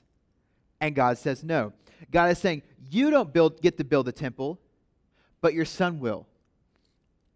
and 0.80 0.96
God 0.96 1.18
says 1.18 1.44
no. 1.44 1.74
God 2.12 2.32
is 2.32 2.38
saying, 2.38 2.62
You 2.90 3.10
don't 3.10 3.34
build, 3.34 3.62
get 3.62 3.78
to 3.78 3.84
build 3.84 4.08
a 4.08 4.12
temple, 4.12 4.60
but 5.42 5.54
your 5.54 5.66
son 5.66 6.00
will. 6.00 6.28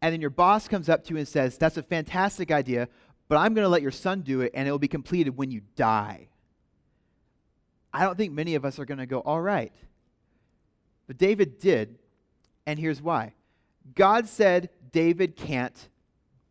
And 0.00 0.12
then 0.12 0.20
your 0.20 0.30
boss 0.30 0.68
comes 0.68 0.88
up 0.88 1.04
to 1.04 1.14
you 1.14 1.18
and 1.18 1.26
says, 1.26 1.58
That's 1.58 1.76
a 1.76 1.82
fantastic 1.82 2.50
idea, 2.50 2.88
but 3.28 3.36
I'm 3.38 3.54
going 3.54 3.64
to 3.64 3.68
let 3.68 3.82
your 3.82 3.90
son 3.90 4.22
do 4.22 4.40
it, 4.42 4.52
and 4.54 4.68
it 4.68 4.70
will 4.70 4.78
be 4.78 4.88
completed 4.88 5.36
when 5.36 5.50
you 5.50 5.62
die. 5.76 6.28
I 7.92 8.04
don't 8.04 8.16
think 8.16 8.32
many 8.32 8.54
of 8.54 8.64
us 8.64 8.78
are 8.78 8.84
going 8.84 8.98
to 8.98 9.06
go, 9.06 9.20
All 9.20 9.40
right. 9.40 9.72
But 11.06 11.16
David 11.16 11.58
did, 11.58 11.98
and 12.66 12.78
here's 12.78 13.00
why 13.00 13.32
God 13.94 14.28
said 14.28 14.68
David 14.92 15.36
can't 15.36 15.88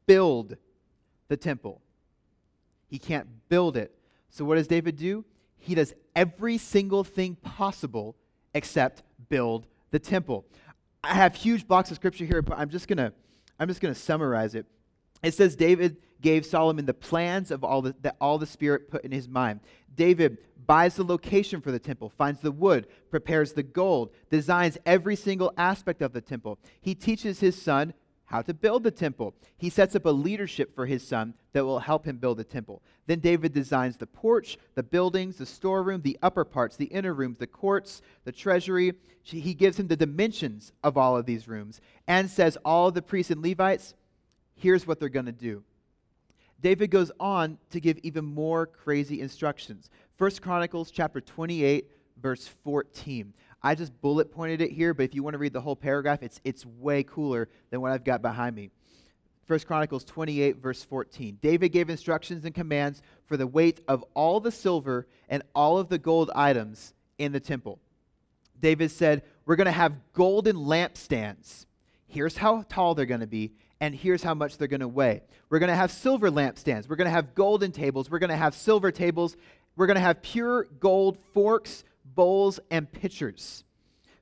build 0.05 0.57
the 1.27 1.37
temple, 1.37 1.81
he 2.87 2.99
can't 2.99 3.27
build 3.49 3.77
it. 3.77 3.93
So, 4.29 4.43
what 4.45 4.55
does 4.55 4.67
David 4.67 4.97
do? 4.97 5.23
He 5.57 5.73
does 5.73 5.93
every 6.15 6.57
single 6.57 7.03
thing 7.03 7.35
possible 7.35 8.15
except 8.53 9.03
build 9.29 9.65
the 9.91 9.99
temple. 9.99 10.45
I 11.03 11.13
have 11.13 11.35
huge 11.35 11.67
blocks 11.67 11.89
of 11.91 11.95
scripture 11.95 12.25
here, 12.25 12.41
but 12.41 12.57
I'm 12.57 12.69
just 12.69 12.87
going 12.87 12.97
to 12.97 13.13
I'm 13.59 13.67
just 13.67 13.81
going 13.81 13.93
to 13.93 13.99
summarize 13.99 14.55
it. 14.55 14.65
It 15.23 15.33
says 15.33 15.55
David 15.55 15.97
gave 16.21 16.45
Solomon 16.45 16.85
the 16.85 16.93
plans 16.93 17.51
of 17.51 17.63
all 17.63 17.81
the, 17.81 17.95
that 18.01 18.15
all 18.21 18.37
the 18.37 18.45
Spirit 18.45 18.89
put 18.89 19.03
in 19.03 19.11
his 19.11 19.27
mind. 19.27 19.61
David 19.95 20.37
buys 20.65 20.95
the 20.95 21.03
location 21.03 21.61
for 21.61 21.71
the 21.71 21.79
temple, 21.79 22.09
finds 22.09 22.41
the 22.41 22.51
wood, 22.51 22.87
prepares 23.09 23.53
the 23.53 23.63
gold, 23.63 24.11
designs 24.29 24.77
every 24.85 25.15
single 25.15 25.53
aspect 25.57 26.01
of 26.01 26.13
the 26.13 26.21
temple. 26.21 26.59
He 26.81 26.93
teaches 26.93 27.39
his 27.39 27.59
son 27.59 27.93
how 28.27 28.41
to 28.41 28.53
build 28.53 28.83
the 28.83 28.91
temple. 28.91 29.33
He 29.57 29.69
sets 29.69 29.95
up 29.95 30.05
a 30.05 30.09
leadership 30.09 30.75
for 30.75 30.85
his 30.85 31.05
son 31.05 31.33
that 31.53 31.65
will 31.65 31.79
help 31.79 32.05
him 32.05 32.17
build 32.17 32.37
the 32.37 32.43
temple. 32.43 32.81
Then 33.07 33.19
David 33.19 33.53
designs 33.53 33.97
the 33.97 34.05
porch, 34.05 34.57
the 34.75 34.83
buildings, 34.83 35.37
the 35.37 35.45
storeroom, 35.45 36.01
the 36.01 36.19
upper 36.21 36.43
parts, 36.43 36.75
the 36.75 36.85
inner 36.85 37.13
rooms, 37.13 37.37
the 37.37 37.47
courts, 37.47 38.01
the 38.25 38.31
treasury. 38.33 38.93
He 39.23 39.53
gives 39.53 39.79
him 39.79 39.87
the 39.87 39.95
dimensions 39.95 40.73
of 40.83 40.97
all 40.97 41.15
of 41.15 41.25
these 41.25 41.47
rooms 41.47 41.79
and 42.07 42.29
says, 42.29 42.57
All 42.65 42.91
the 42.91 43.01
priests 43.01 43.31
and 43.31 43.41
Levites, 43.41 43.93
here's 44.55 44.85
what 44.85 44.99
they're 44.99 45.09
going 45.09 45.25
to 45.25 45.31
do. 45.31 45.63
David 46.61 46.91
goes 46.91 47.11
on 47.19 47.57
to 47.69 47.79
give 47.79 47.97
even 47.99 48.25
more 48.25 48.65
crazy 48.65 49.21
instructions. 49.21 49.89
First 50.17 50.41
Chronicles 50.41 50.91
chapter 50.91 51.21
28 51.21 51.89
verse 52.21 52.47
14. 52.63 53.33
I 53.61 53.75
just 53.75 53.99
bullet 54.01 54.31
pointed 54.31 54.61
it 54.61 54.71
here, 54.71 54.93
but 54.93 55.03
if 55.03 55.15
you 55.15 55.23
want 55.23 55.33
to 55.33 55.39
read 55.39 55.53
the 55.53 55.61
whole 55.61 55.75
paragraph, 55.75 56.23
it's 56.23 56.39
it's 56.43 56.65
way 56.65 57.03
cooler 57.03 57.49
than 57.69 57.81
what 57.81 57.91
I've 57.91 58.03
got 58.03 58.21
behind 58.21 58.55
me. 58.55 58.69
First 59.45 59.67
Chronicles 59.67 60.03
28 60.03 60.57
verse 60.57 60.83
14. 60.83 61.39
David 61.41 61.69
gave 61.69 61.89
instructions 61.89 62.45
and 62.45 62.53
commands 62.53 63.01
for 63.25 63.37
the 63.37 63.47
weight 63.47 63.81
of 63.87 64.03
all 64.13 64.39
the 64.39 64.51
silver 64.51 65.07
and 65.29 65.43
all 65.55 65.77
of 65.77 65.89
the 65.89 65.97
gold 65.97 66.29
items 66.35 66.93
in 67.17 67.31
the 67.31 67.39
temple. 67.39 67.79
David 68.59 68.91
said, 68.91 69.23
"We're 69.45 69.55
going 69.55 69.65
to 69.65 69.71
have 69.71 70.13
golden 70.13 70.55
lampstands. 70.55 71.65
Here's 72.07 72.37
how 72.37 72.63
tall 72.69 72.95
they're 72.95 73.05
going 73.05 73.21
to 73.21 73.27
be 73.27 73.51
and 73.79 73.93
here's 73.93 74.23
how 74.23 74.33
much 74.33 74.57
they're 74.57 74.67
going 74.67 74.81
to 74.81 74.87
weigh. 74.87 75.21
We're 75.49 75.59
going 75.59 75.69
to 75.69 75.75
have 75.75 75.91
silver 75.91 76.29
lampstands. 76.29 76.89
We're 76.89 76.95
going 76.95 77.05
to 77.05 77.11
have 77.11 77.35
golden 77.35 77.71
tables. 77.71 78.09
We're 78.09 78.19
going 78.19 78.31
to 78.31 78.35
have 78.35 78.55
silver 78.55 78.91
tables. 78.91 79.37
We're 79.75 79.87
going 79.87 79.95
to 79.95 80.01
have 80.01 80.21
pure 80.21 80.63
gold 80.79 81.17
forks, 81.33 81.83
bowls, 82.17 82.59
and 82.69 82.91
pitchers. 82.91 83.63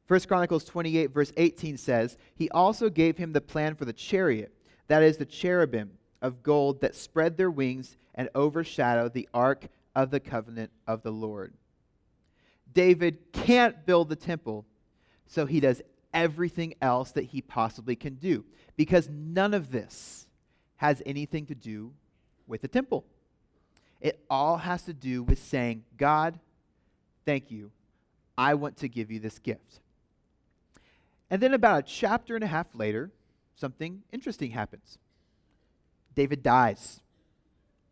1 0.07 0.19
Chronicles 0.21 0.65
28, 0.65 1.07
verse 1.07 1.31
18 1.35 1.77
says, 1.77 2.17
He 2.35 2.47
also 2.51 2.89
gave 2.89 3.17
him 3.17 3.33
the 3.33 3.41
plan 3.41 3.73
for 3.73 3.85
the 3.85 3.93
chariot, 3.93 4.53
that 4.87 5.01
is, 5.01 5.17
the 5.17 5.25
cherubim 5.25 5.89
of 6.21 6.43
gold 6.43 6.81
that 6.81 6.93
spread 6.93 7.37
their 7.37 7.49
wings 7.49 7.97
and 8.13 8.29
overshadow 8.35 9.09
the 9.09 9.27
ark 9.33 9.67
of 9.95 10.11
the 10.11 10.19
covenant 10.19 10.69
of 10.85 11.01
the 11.01 11.11
Lord. 11.11 11.53
David 12.71 13.31
can't 13.31 13.85
build 13.85 14.09
the 14.09 14.15
temple, 14.15 14.65
so 15.25 15.45
he 15.45 15.59
does 15.59 15.81
everything 16.13 16.75
else 16.81 17.11
that 17.11 17.23
he 17.23 17.41
possibly 17.41 17.95
can 17.95 18.15
do 18.15 18.45
because 18.75 19.09
none 19.09 19.53
of 19.53 19.71
this 19.71 20.27
has 20.75 21.01
anything 21.05 21.45
to 21.47 21.55
do 21.55 21.93
with 22.45 22.61
the 22.61 22.67
temple. 22.67 23.05
It 24.01 24.23
all 24.29 24.57
has 24.57 24.83
to 24.83 24.93
do 24.93 25.23
with 25.23 25.41
saying, 25.41 25.83
God, 25.97 26.37
thank 27.25 27.49
you. 27.49 27.71
I 28.37 28.55
want 28.55 28.77
to 28.77 28.87
give 28.87 29.11
you 29.11 29.19
this 29.19 29.39
gift. 29.39 29.79
And 31.29 31.41
then, 31.41 31.53
about 31.53 31.79
a 31.79 31.81
chapter 31.83 32.35
and 32.35 32.43
a 32.43 32.47
half 32.47 32.67
later, 32.75 33.11
something 33.55 34.03
interesting 34.11 34.51
happens. 34.51 34.97
David 36.13 36.43
dies. 36.43 37.01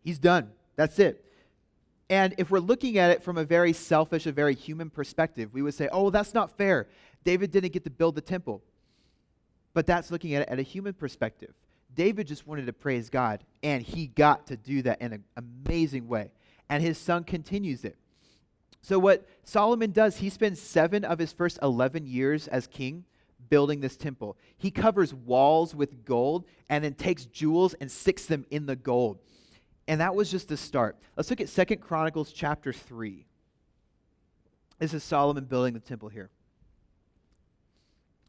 He's 0.04 0.20
done. 0.20 0.52
That's 0.76 1.00
it. 1.00 1.24
And 2.10 2.36
if 2.38 2.52
we're 2.52 2.60
looking 2.60 2.98
at 2.98 3.12
it 3.12 3.24
from 3.24 3.38
a 3.38 3.44
very 3.44 3.74
selfish, 3.74 4.26
a 4.26 4.32
very 4.32 4.54
human 4.54 4.90
perspective, 4.90 5.54
we 5.54 5.62
would 5.62 5.74
say, 5.74 5.90
oh, 5.92 6.10
that's 6.10 6.34
not 6.34 6.58
fair. 6.58 6.88
David 7.24 7.52
didn't 7.52 7.74
get 7.74 7.86
to 7.86 7.90
build 7.90 8.16
the 8.16 8.22
temple. 8.22 8.62
But 9.74 9.88
that's 9.88 10.12
looking 10.12 10.36
at 10.36 10.44
it 10.44 10.50
at 10.50 10.60
a 10.60 10.64
human 10.64 10.94
perspective. 10.94 11.54
David 11.96 12.28
just 12.28 12.46
wanted 12.46 12.66
to 12.66 12.74
praise 12.74 13.10
God, 13.10 13.44
and 13.62 13.82
he 13.82 14.08
got 14.08 14.48
to 14.48 14.58
do 14.58 14.82
that 14.84 15.02
in 15.02 15.14
an 15.14 15.24
amazing 15.38 16.08
way. 16.08 16.32
And 16.70 16.84
his 16.84 16.98
son 16.98 17.24
continues 17.24 17.84
it. 17.84 17.98
So, 18.84 19.00
what 19.00 19.26
Solomon 19.46 19.92
does, 19.92 20.18
he 20.18 20.30
spends 20.30 20.62
seven 20.62 21.06
of 21.06 21.18
his 21.18 21.32
first 21.32 21.58
11 21.64 22.06
years 22.06 22.50
as 22.50 22.68
king 22.68 23.06
building 23.50 23.80
this 23.80 23.96
temple. 23.96 24.38
He 24.58 24.72
covers 24.72 25.14
walls 25.14 25.74
with 25.74 26.04
gold 26.04 26.46
and 26.70 26.84
then 26.84 26.94
takes 26.94 27.26
jewels 27.26 27.74
and 27.76 27.90
sticks 27.90 28.26
them 28.26 28.46
in 28.52 28.66
the 28.66 28.76
gold. 28.76 29.20
And 29.88 30.02
that 30.02 30.16
was 30.16 30.30
just 30.30 30.50
the 30.50 30.58
start. 30.58 30.98
Let's 31.16 31.30
look 31.30 31.40
at 31.40 31.50
Second 31.50 31.80
Chronicles 31.80 32.34
chapter 32.34 32.74
3. 32.74 33.26
This 34.80 34.94
is 34.94 35.04
Solomon 35.04 35.46
building 35.46 35.74
the 35.74 35.80
temple 35.80 36.10
here. 36.10 36.30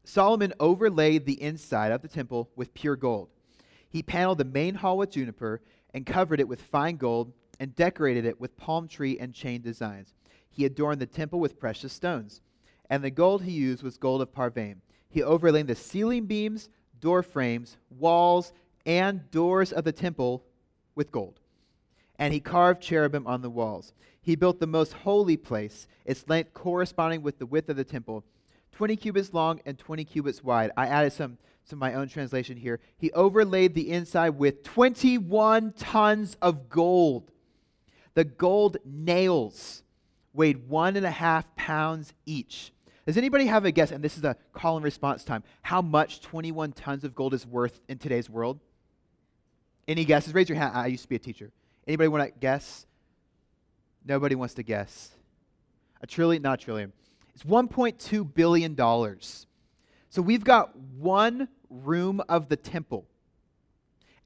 Solomon 0.05 0.53
overlaid 0.61 1.27
the 1.27 1.41
inside 1.43 1.91
of 1.91 2.03
the 2.03 2.09
temple 2.09 2.49
with 2.55 2.75
pure 2.75 2.97
gold. 2.97 3.29
He 3.89 4.03
paneled 4.03 4.39
the 4.39 4.45
main 4.45 4.77
hall 4.77 4.99
with 4.99 5.11
juniper 5.11 5.63
and 5.93 6.07
covered 6.07 6.39
it 6.39 6.47
with 6.47 6.61
fine 6.61 6.97
gold 6.97 7.33
and 7.59 7.75
decorated 7.75 8.25
it 8.25 8.41
with 8.41 8.57
palm 8.57 8.87
tree 8.87 9.19
and 9.19 9.33
chain 9.35 9.61
designs. 9.63 10.15
He 10.55 10.65
adorned 10.65 11.01
the 11.01 11.07
temple 11.07 11.41
with 11.41 11.59
precious 11.59 11.93
stones. 11.93 12.41
And 12.89 13.03
the 13.03 13.11
gold 13.11 13.43
he 13.43 13.53
used 13.53 13.83
was 13.83 13.97
gold 13.97 14.23
of 14.23 14.33
Parvaim. 14.33 14.77
He 15.11 15.23
overlaid 15.23 15.67
the 15.67 15.75
ceiling 15.75 16.27
beams, 16.27 16.69
door 17.01 17.23
frames, 17.23 17.77
walls, 17.91 18.53
and 18.87 19.31
doors 19.31 19.73
of 19.73 19.85
the 19.85 19.93
temple 19.93 20.45
with 20.95 21.11
gold 21.11 21.41
and 22.19 22.33
he 22.33 22.41
carved 22.41 22.83
cherubim 22.83 23.27
on 23.27 23.43
the 23.43 23.51
walls. 23.51 23.93
He 24.21 24.37
built 24.37 24.61
the 24.61 24.67
most 24.67 24.93
holy 24.93 25.37
place, 25.37 25.87
its 26.05 26.25
length 26.29 26.55
corresponding 26.55 27.23
with 27.23 27.39
the 27.39 27.47
width 27.47 27.69
of 27.69 27.77
the 27.77 27.85
temple, 27.85 28.25
20 28.73 28.97
cubits 28.97 29.33
long 29.33 29.61
and 29.67 29.79
20 29.79 30.05
cubits 30.05 30.43
wide. 30.43 30.71
I 30.77 30.87
added 30.87 31.13
some, 31.13 31.39
some 31.65 31.79
my 31.79 31.95
own 31.95 32.09
translation 32.09 32.57
here. 32.57 32.81
He 32.97 33.13
overlaid 33.13 33.75
the 33.75 33.91
inside 33.91 34.31
with 34.31 34.63
21 34.65 35.73
tons 35.73 36.37
of 36.41 36.69
gold. 36.69 37.31
The 38.15 38.25
gold 38.25 38.79
nails 38.85 39.83
weighed 40.35 40.69
one 40.69 40.97
and 40.97 41.07
a 41.07 41.11
half 41.11 41.57
pounds 41.57 42.13
each. 42.27 42.73
Does 43.07 43.17
anybody 43.17 43.47
have 43.47 43.65
a 43.65 43.71
guess? 43.71 43.91
And 43.91 44.03
this 44.03 44.17
is 44.17 44.25
a 44.25 44.37
call 44.53 44.77
and 44.77 44.85
response 44.85 45.25
time. 45.25 45.45
How 45.63 45.81
much 45.81 46.21
21 46.21 46.73
tons 46.73 47.05
of 47.05 47.15
gold 47.15 47.35
is 47.35 47.47
worth 47.47 47.81
in 47.89 47.99
today's 47.99 48.29
world? 48.29 48.61
Any 49.87 50.05
guesses? 50.05 50.35
Raise 50.35 50.49
your 50.49 50.57
hand. 50.57 50.73
I 50.75 50.87
used 50.87 51.03
to 51.03 51.09
be 51.09 51.17
a 51.17 51.21
teacher. 51.21 51.51
Anybody 51.87 52.09
want 52.09 52.25
to 52.25 52.39
guess? 52.41 52.87
Nobody 54.05 54.35
wants 54.35 54.55
to 54.55 54.63
guess. 54.63 55.11
A 56.01 56.07
trillion, 56.07 56.43
not 56.43 56.61
a 56.61 56.65
trillion. 56.65 56.93
It's 57.35 57.45
1.2 57.45 58.35
billion 58.35 58.75
dollars. 58.75 59.47
So 60.09 60.23
we've 60.23 60.45
got 60.45 60.77
one 60.77 61.49
room 61.69 62.23
of 62.29 62.49
the 62.49 62.57
temple. 62.57 63.07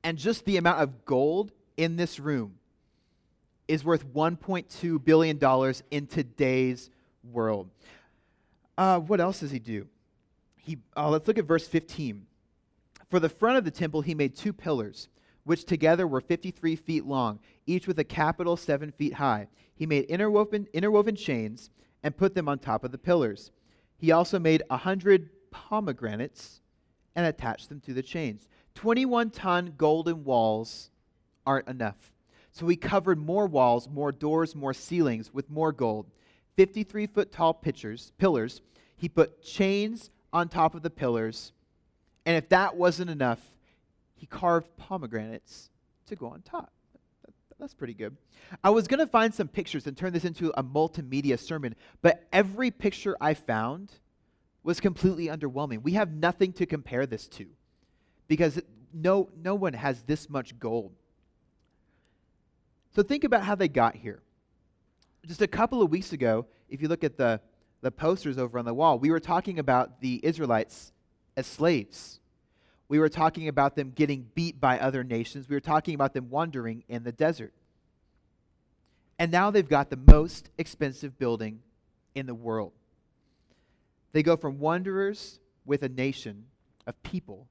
And 0.04 0.16
just 0.16 0.44
the 0.44 0.56
amount 0.56 0.80
of 0.80 1.04
gold 1.04 1.50
in 1.76 1.96
this 1.96 2.20
room 2.20 2.54
is 3.68 3.84
worth 3.84 4.06
1.2 4.12 5.04
billion 5.04 5.38
dollars 5.38 5.82
in 5.90 6.06
today's 6.06 6.90
world. 7.22 7.68
Uh, 8.76 8.98
what 8.98 9.20
else 9.20 9.40
does 9.40 9.50
he 9.50 9.58
do? 9.58 9.86
He, 10.56 10.78
uh, 10.96 11.08
let's 11.08 11.28
look 11.28 11.38
at 11.38 11.44
verse 11.44 11.68
15. 11.68 12.26
For 13.10 13.20
the 13.20 13.28
front 13.28 13.58
of 13.58 13.64
the 13.64 13.70
temple, 13.70 14.00
he 14.00 14.14
made 14.14 14.34
two 14.34 14.52
pillars 14.52 15.08
which 15.48 15.64
together 15.64 16.06
were 16.06 16.20
53 16.20 16.76
feet 16.76 17.06
long, 17.06 17.38
each 17.64 17.86
with 17.86 17.98
a 17.98 18.04
capital 18.04 18.54
seven 18.54 18.92
feet 18.92 19.14
high. 19.14 19.48
He 19.76 19.86
made 19.86 20.04
interwoven, 20.04 20.68
interwoven 20.74 21.16
chains 21.16 21.70
and 22.02 22.14
put 22.14 22.34
them 22.34 22.50
on 22.50 22.58
top 22.58 22.84
of 22.84 22.92
the 22.92 22.98
pillars. 22.98 23.50
He 23.96 24.12
also 24.12 24.38
made 24.38 24.62
a 24.68 24.76
hundred 24.76 25.30
pomegranates 25.50 26.60
and 27.16 27.24
attached 27.24 27.70
them 27.70 27.80
to 27.80 27.94
the 27.94 28.02
chains. 28.02 28.46
21 28.74 29.30
ton 29.30 29.72
golden 29.78 30.22
walls 30.22 30.90
aren't 31.46 31.66
enough. 31.66 32.12
So 32.52 32.66
he 32.66 32.76
covered 32.76 33.18
more 33.18 33.46
walls, 33.46 33.88
more 33.88 34.12
doors, 34.12 34.54
more 34.54 34.74
ceilings 34.74 35.32
with 35.32 35.50
more 35.50 35.72
gold. 35.72 36.06
53 36.56 37.06
foot 37.06 37.30
tall 37.30 37.54
pitchers, 37.54 38.12
pillars. 38.18 38.60
He 38.96 39.08
put 39.08 39.42
chains 39.42 40.10
on 40.32 40.48
top 40.48 40.74
of 40.74 40.82
the 40.82 40.90
pillars. 40.90 41.52
And 42.26 42.36
if 42.36 42.48
that 42.48 42.76
wasn't 42.76 43.10
enough, 43.10 43.40
he 44.14 44.26
carved 44.26 44.68
pomegranates 44.76 45.70
to 46.06 46.16
go 46.16 46.26
on 46.28 46.42
top. 46.42 46.72
That's 47.58 47.74
pretty 47.74 47.94
good. 47.94 48.16
I 48.62 48.70
was 48.70 48.86
going 48.86 49.00
to 49.00 49.06
find 49.06 49.34
some 49.34 49.48
pictures 49.48 49.86
and 49.86 49.96
turn 49.96 50.12
this 50.12 50.24
into 50.24 50.52
a 50.56 50.62
multimedia 50.62 51.38
sermon, 51.38 51.74
but 52.02 52.26
every 52.32 52.70
picture 52.70 53.16
I 53.20 53.34
found 53.34 53.92
was 54.62 54.80
completely 54.80 55.26
underwhelming. 55.26 55.82
We 55.82 55.92
have 55.92 56.12
nothing 56.12 56.52
to 56.54 56.66
compare 56.66 57.06
this 57.06 57.26
to 57.28 57.46
because 58.28 58.60
no, 58.92 59.28
no 59.42 59.54
one 59.54 59.72
has 59.72 60.02
this 60.02 60.30
much 60.30 60.58
gold. 60.58 60.92
So 62.98 63.04
think 63.04 63.22
about 63.22 63.44
how 63.44 63.54
they 63.54 63.68
got 63.68 63.94
here. 63.94 64.20
Just 65.24 65.40
a 65.40 65.46
couple 65.46 65.82
of 65.82 65.88
weeks 65.88 66.12
ago, 66.12 66.46
if 66.68 66.82
you 66.82 66.88
look 66.88 67.04
at 67.04 67.16
the, 67.16 67.40
the 67.80 67.92
posters 67.92 68.38
over 68.38 68.58
on 68.58 68.64
the 68.64 68.74
wall, 68.74 68.98
we 68.98 69.12
were 69.12 69.20
talking 69.20 69.60
about 69.60 70.00
the 70.00 70.18
Israelites 70.24 70.90
as 71.36 71.46
slaves. 71.46 72.18
We 72.88 72.98
were 72.98 73.08
talking 73.08 73.46
about 73.46 73.76
them 73.76 73.92
getting 73.94 74.26
beat 74.34 74.60
by 74.60 74.80
other 74.80 75.04
nations. 75.04 75.48
We 75.48 75.54
were 75.54 75.60
talking 75.60 75.94
about 75.94 76.12
them 76.12 76.28
wandering 76.28 76.82
in 76.88 77.04
the 77.04 77.12
desert. 77.12 77.52
And 79.16 79.30
now 79.30 79.52
they've 79.52 79.68
got 79.68 79.90
the 79.90 80.00
most 80.12 80.50
expensive 80.58 81.16
building 81.20 81.60
in 82.16 82.26
the 82.26 82.34
world. 82.34 82.72
They 84.10 84.24
go 84.24 84.36
from 84.36 84.58
wanderers 84.58 85.38
with 85.64 85.84
a 85.84 85.88
nation 85.88 86.46
of 86.84 87.00
people 87.04 87.46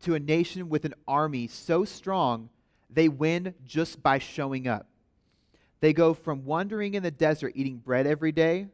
to 0.00 0.16
a 0.16 0.18
nation 0.18 0.68
with 0.68 0.84
an 0.84 0.94
army 1.06 1.46
so 1.46 1.84
strong 1.84 2.48
they 2.90 3.08
win 3.08 3.54
just 3.64 4.02
by 4.02 4.18
showing 4.18 4.68
up. 4.68 4.86
They 5.80 5.92
go 5.92 6.14
from 6.14 6.44
wandering 6.44 6.94
in 6.94 7.02
the 7.02 7.10
desert 7.10 7.52
eating 7.54 7.76
bread 7.76 8.06
every 8.06 8.32
day 8.32 8.68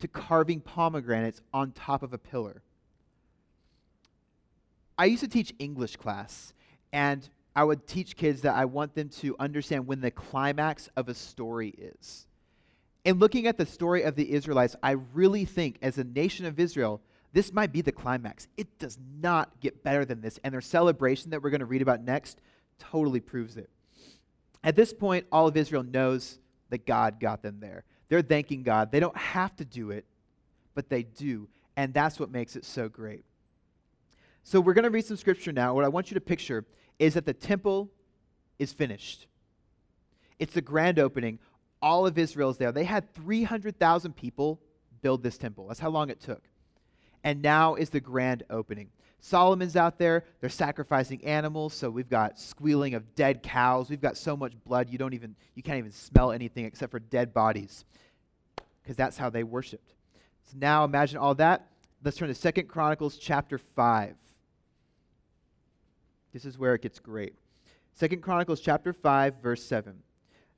to 0.00 0.08
carving 0.08 0.60
pomegranates 0.60 1.40
on 1.52 1.72
top 1.72 2.02
of 2.02 2.12
a 2.12 2.18
pillar. 2.18 2.62
I 4.98 5.06
used 5.06 5.22
to 5.22 5.28
teach 5.28 5.54
English 5.58 5.96
class, 5.96 6.52
and 6.92 7.28
I 7.56 7.64
would 7.64 7.86
teach 7.86 8.16
kids 8.16 8.42
that 8.42 8.54
I 8.54 8.64
want 8.64 8.94
them 8.94 9.08
to 9.20 9.36
understand 9.38 9.86
when 9.86 10.00
the 10.00 10.10
climax 10.10 10.88
of 10.96 11.08
a 11.08 11.14
story 11.14 11.70
is. 11.70 12.26
In 13.04 13.18
looking 13.18 13.46
at 13.46 13.58
the 13.58 13.66
story 13.66 14.02
of 14.02 14.16
the 14.16 14.32
Israelites, 14.32 14.76
I 14.82 14.92
really 15.12 15.44
think, 15.44 15.78
as 15.82 15.98
a 15.98 16.04
nation 16.04 16.46
of 16.46 16.58
Israel, 16.58 17.00
this 17.32 17.52
might 17.52 17.72
be 17.72 17.80
the 17.80 17.92
climax. 17.92 18.48
It 18.56 18.78
does 18.78 18.98
not 19.20 19.60
get 19.60 19.82
better 19.82 20.04
than 20.04 20.20
this, 20.20 20.38
and 20.42 20.54
their 20.54 20.60
celebration 20.60 21.30
that 21.30 21.42
we're 21.42 21.50
going 21.50 21.60
to 21.60 21.66
read 21.66 21.82
about 21.82 22.02
next 22.02 22.40
totally 22.78 23.20
proves 23.20 23.56
it. 23.56 23.70
At 24.62 24.76
this 24.76 24.92
point, 24.92 25.26
all 25.30 25.46
of 25.46 25.56
Israel 25.56 25.82
knows 25.82 26.38
that 26.70 26.86
God 26.86 27.20
got 27.20 27.42
them 27.42 27.58
there. 27.60 27.84
They're 28.08 28.22
thanking 28.22 28.62
God. 28.62 28.90
They 28.90 29.00
don't 29.00 29.16
have 29.16 29.54
to 29.56 29.64
do 29.64 29.90
it, 29.90 30.04
but 30.74 30.88
they 30.88 31.02
do, 31.02 31.48
and 31.76 31.92
that's 31.92 32.18
what 32.18 32.30
makes 32.30 32.56
it 32.56 32.64
so 32.64 32.88
great. 32.88 33.24
So 34.42 34.60
we're 34.60 34.74
going 34.74 34.84
to 34.84 34.90
read 34.90 35.06
some 35.06 35.16
scripture 35.16 35.52
now. 35.52 35.74
What 35.74 35.84
I 35.84 35.88
want 35.88 36.10
you 36.10 36.14
to 36.14 36.20
picture 36.20 36.64
is 36.98 37.14
that 37.14 37.26
the 37.26 37.32
temple 37.32 37.90
is 38.58 38.72
finished. 38.72 39.26
It's 40.38 40.54
the 40.54 40.60
grand 40.60 40.98
opening. 40.98 41.38
All 41.80 42.06
of 42.06 42.18
Israel 42.18 42.50
is 42.50 42.58
there. 42.58 42.72
They 42.72 42.84
had 42.84 43.12
300,000 43.14 44.14
people 44.14 44.60
build 45.02 45.22
this 45.22 45.38
temple. 45.38 45.68
That's 45.68 45.80
how 45.80 45.90
long 45.90 46.10
it 46.10 46.20
took. 46.20 46.42
And 47.22 47.40
now 47.42 47.74
is 47.74 47.90
the 47.90 48.00
grand 48.00 48.42
opening. 48.50 48.90
Solomon's 49.24 49.74
out 49.74 49.98
there. 49.98 50.24
They're 50.42 50.50
sacrificing 50.50 51.24
animals, 51.24 51.72
so 51.72 51.88
we've 51.88 52.10
got 52.10 52.38
squealing 52.38 52.92
of 52.92 53.14
dead 53.14 53.42
cows. 53.42 53.88
We've 53.88 53.98
got 54.00 54.18
so 54.18 54.36
much 54.36 54.52
blood 54.66 54.90
you 54.90 54.98
don't 54.98 55.14
even 55.14 55.34
you 55.54 55.62
can't 55.62 55.78
even 55.78 55.92
smell 55.92 56.30
anything 56.30 56.66
except 56.66 56.90
for 56.90 56.98
dead 56.98 57.32
bodies. 57.32 57.86
Because 58.82 58.96
that's 58.96 59.16
how 59.16 59.30
they 59.30 59.42
worshiped. 59.42 59.94
So 60.50 60.58
now 60.58 60.84
imagine 60.84 61.16
all 61.16 61.34
that 61.36 61.66
let's 62.04 62.18
turn 62.18 62.28
to 62.28 62.34
Second 62.34 62.68
Chronicles 62.68 63.16
chapter 63.16 63.56
5. 63.56 64.14
This 66.34 66.44
is 66.44 66.58
where 66.58 66.74
it 66.74 66.82
gets 66.82 66.98
great. 66.98 67.32
Second 67.94 68.20
Chronicles 68.20 68.60
chapter 68.60 68.92
5, 68.92 69.36
verse 69.42 69.64
7. 69.64 69.94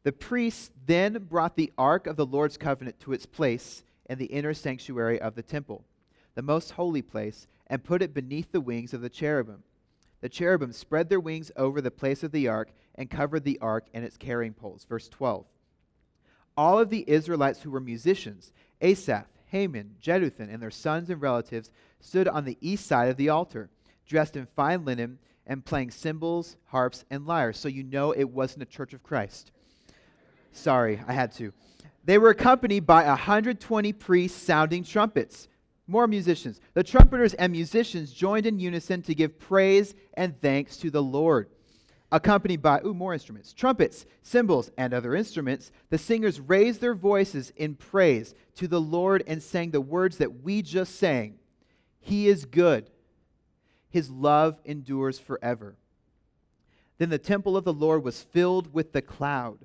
The 0.02 0.10
priests 0.10 0.72
then 0.86 1.24
brought 1.30 1.54
the 1.54 1.72
ark 1.78 2.08
of 2.08 2.16
the 2.16 2.26
Lord's 2.26 2.56
covenant 2.56 2.98
to 3.00 3.12
its 3.12 3.26
place 3.26 3.84
in 4.10 4.18
the 4.18 4.26
inner 4.26 4.54
sanctuary 4.54 5.20
of 5.20 5.36
the 5.36 5.42
temple, 5.42 5.84
the 6.34 6.42
most 6.42 6.72
holy 6.72 7.02
place, 7.02 7.46
and 7.66 7.84
put 7.84 8.02
it 8.02 8.14
beneath 8.14 8.52
the 8.52 8.60
wings 8.60 8.94
of 8.94 9.00
the 9.00 9.08
cherubim. 9.08 9.62
The 10.20 10.28
cherubim 10.28 10.72
spread 10.72 11.08
their 11.08 11.20
wings 11.20 11.50
over 11.56 11.80
the 11.80 11.90
place 11.90 12.22
of 12.22 12.32
the 12.32 12.48
ark 12.48 12.70
and 12.94 13.10
covered 13.10 13.44
the 13.44 13.58
ark 13.60 13.86
and 13.92 14.04
its 14.04 14.16
carrying 14.16 14.54
poles. 14.54 14.84
Verse 14.88 15.08
12. 15.08 15.44
All 16.56 16.78
of 16.78 16.88
the 16.88 17.04
Israelites 17.06 17.60
who 17.62 17.70
were 17.70 17.80
musicians, 17.80 18.52
Asaph, 18.80 19.26
Heman, 19.46 19.96
Jeduthun, 20.00 20.52
and 20.52 20.62
their 20.62 20.70
sons 20.70 21.10
and 21.10 21.20
relatives, 21.20 21.70
stood 22.00 22.28
on 22.28 22.44
the 22.44 22.58
east 22.60 22.86
side 22.86 23.08
of 23.08 23.16
the 23.16 23.28
altar, 23.28 23.68
dressed 24.06 24.36
in 24.36 24.46
fine 24.46 24.84
linen 24.84 25.18
and 25.46 25.64
playing 25.64 25.90
cymbals, 25.90 26.56
harps, 26.66 27.04
and 27.10 27.26
lyres. 27.26 27.58
So 27.58 27.68
you 27.68 27.82
know 27.82 28.12
it 28.12 28.24
wasn't 28.24 28.62
a 28.62 28.66
church 28.66 28.94
of 28.94 29.02
Christ. 29.02 29.52
Sorry, 30.52 31.00
I 31.06 31.12
had 31.12 31.32
to. 31.32 31.52
They 32.04 32.18
were 32.18 32.30
accompanied 32.30 32.86
by 32.86 33.04
120 33.04 33.92
priests 33.92 34.40
sounding 34.40 34.84
trumpets. 34.84 35.48
More 35.86 36.06
musicians. 36.06 36.60
The 36.74 36.82
trumpeters 36.82 37.34
and 37.34 37.52
musicians 37.52 38.12
joined 38.12 38.46
in 38.46 38.58
unison 38.58 39.02
to 39.02 39.14
give 39.14 39.38
praise 39.38 39.94
and 40.14 40.40
thanks 40.40 40.76
to 40.78 40.90
the 40.90 41.02
Lord. 41.02 41.48
Accompanied 42.12 42.62
by, 42.62 42.80
ooh, 42.84 42.94
more 42.94 43.12
instruments, 43.12 43.52
trumpets, 43.52 44.06
cymbals, 44.22 44.70
and 44.78 44.94
other 44.94 45.14
instruments, 45.14 45.72
the 45.90 45.98
singers 45.98 46.40
raised 46.40 46.80
their 46.80 46.94
voices 46.94 47.52
in 47.56 47.74
praise 47.74 48.34
to 48.56 48.68
the 48.68 48.80
Lord 48.80 49.24
and 49.26 49.42
sang 49.42 49.70
the 49.70 49.80
words 49.80 50.18
that 50.18 50.42
we 50.42 50.62
just 50.62 50.96
sang 50.96 51.38
He 52.00 52.28
is 52.28 52.44
good, 52.44 52.90
His 53.90 54.10
love 54.10 54.60
endures 54.64 55.18
forever. 55.18 55.76
Then 56.98 57.10
the 57.10 57.18
temple 57.18 57.56
of 57.56 57.64
the 57.64 57.72
Lord 57.72 58.04
was 58.04 58.22
filled 58.22 58.72
with 58.72 58.92
the 58.92 59.02
cloud 59.02 59.58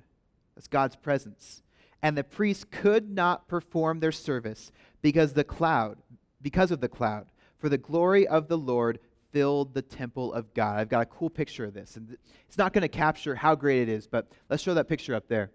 that's 0.54 0.68
God's 0.68 0.96
presence. 0.96 1.62
And 2.02 2.16
the 2.16 2.24
priests 2.24 2.64
could 2.70 3.10
not 3.10 3.48
perform 3.48 4.00
their 4.00 4.12
service 4.12 4.72
because 5.02 5.32
the 5.32 5.44
cloud, 5.44 5.98
because 6.42 6.70
of 6.70 6.80
the 6.80 6.88
cloud, 6.88 7.26
for 7.58 7.68
the 7.68 7.78
glory 7.78 8.26
of 8.26 8.48
the 8.48 8.58
Lord 8.58 8.98
filled 9.32 9.72
the 9.72 9.82
temple 9.82 10.32
of 10.32 10.52
God. 10.52 10.78
I've 10.78 10.88
got 10.88 11.02
a 11.02 11.06
cool 11.06 11.30
picture 11.30 11.64
of 11.64 11.72
this. 11.72 11.96
And 11.96 12.16
it's 12.46 12.58
not 12.58 12.72
going 12.72 12.82
to 12.82 12.88
capture 12.88 13.34
how 13.34 13.54
great 13.54 13.82
it 13.82 13.88
is, 13.88 14.06
but 14.06 14.30
let's 14.50 14.62
show 14.62 14.74
that 14.74 14.88
picture 14.88 15.14
up 15.14 15.28
there. 15.28 15.50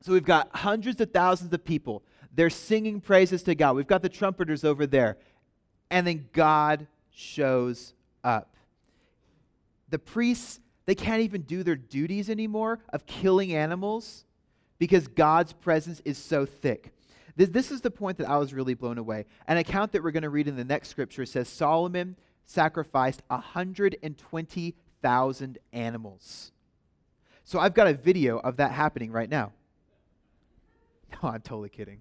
So 0.00 0.12
we've 0.12 0.24
got 0.24 0.54
hundreds 0.54 1.00
of 1.00 1.10
thousands 1.10 1.52
of 1.52 1.64
people. 1.64 2.02
They're 2.32 2.50
singing 2.50 3.00
praises 3.00 3.42
to 3.44 3.54
God. 3.54 3.76
We've 3.76 3.86
got 3.86 4.02
the 4.02 4.08
trumpeters 4.08 4.64
over 4.64 4.86
there. 4.86 5.18
And 5.90 6.06
then 6.06 6.28
God 6.32 6.86
shows 7.10 7.94
up. 8.24 8.54
The 9.90 9.98
priests 9.98 10.60
they 10.86 10.94
can't 10.94 11.22
even 11.22 11.42
do 11.42 11.62
their 11.62 11.76
duties 11.76 12.30
anymore 12.30 12.78
of 12.92 13.06
killing 13.06 13.52
animals 13.52 14.24
because 14.78 15.08
God's 15.08 15.52
presence 15.52 16.00
is 16.04 16.16
so 16.16 16.46
thick. 16.46 16.92
This, 17.36 17.50
this 17.50 17.70
is 17.70 17.82
the 17.82 17.90
point 17.90 18.18
that 18.18 18.28
I 18.28 18.38
was 18.38 18.52
really 18.52 18.74
blown 18.74 18.98
away. 18.98 19.26
An 19.46 19.58
account 19.58 19.92
that 19.92 20.02
we're 20.02 20.10
going 20.10 20.24
to 20.24 20.30
read 20.30 20.48
in 20.48 20.56
the 20.56 20.64
next 20.64 20.88
scripture 20.88 21.24
says 21.26 21.48
Solomon 21.48 22.16
sacrificed 22.44 23.22
120,000 23.28 25.58
animals. 25.72 26.50
So 27.44 27.60
I've 27.60 27.74
got 27.74 27.86
a 27.86 27.94
video 27.94 28.38
of 28.38 28.56
that 28.56 28.72
happening 28.72 29.12
right 29.12 29.30
now. 29.30 29.52
No, 31.22 31.28
I'm 31.28 31.40
totally 31.40 31.68
kidding. 31.68 32.00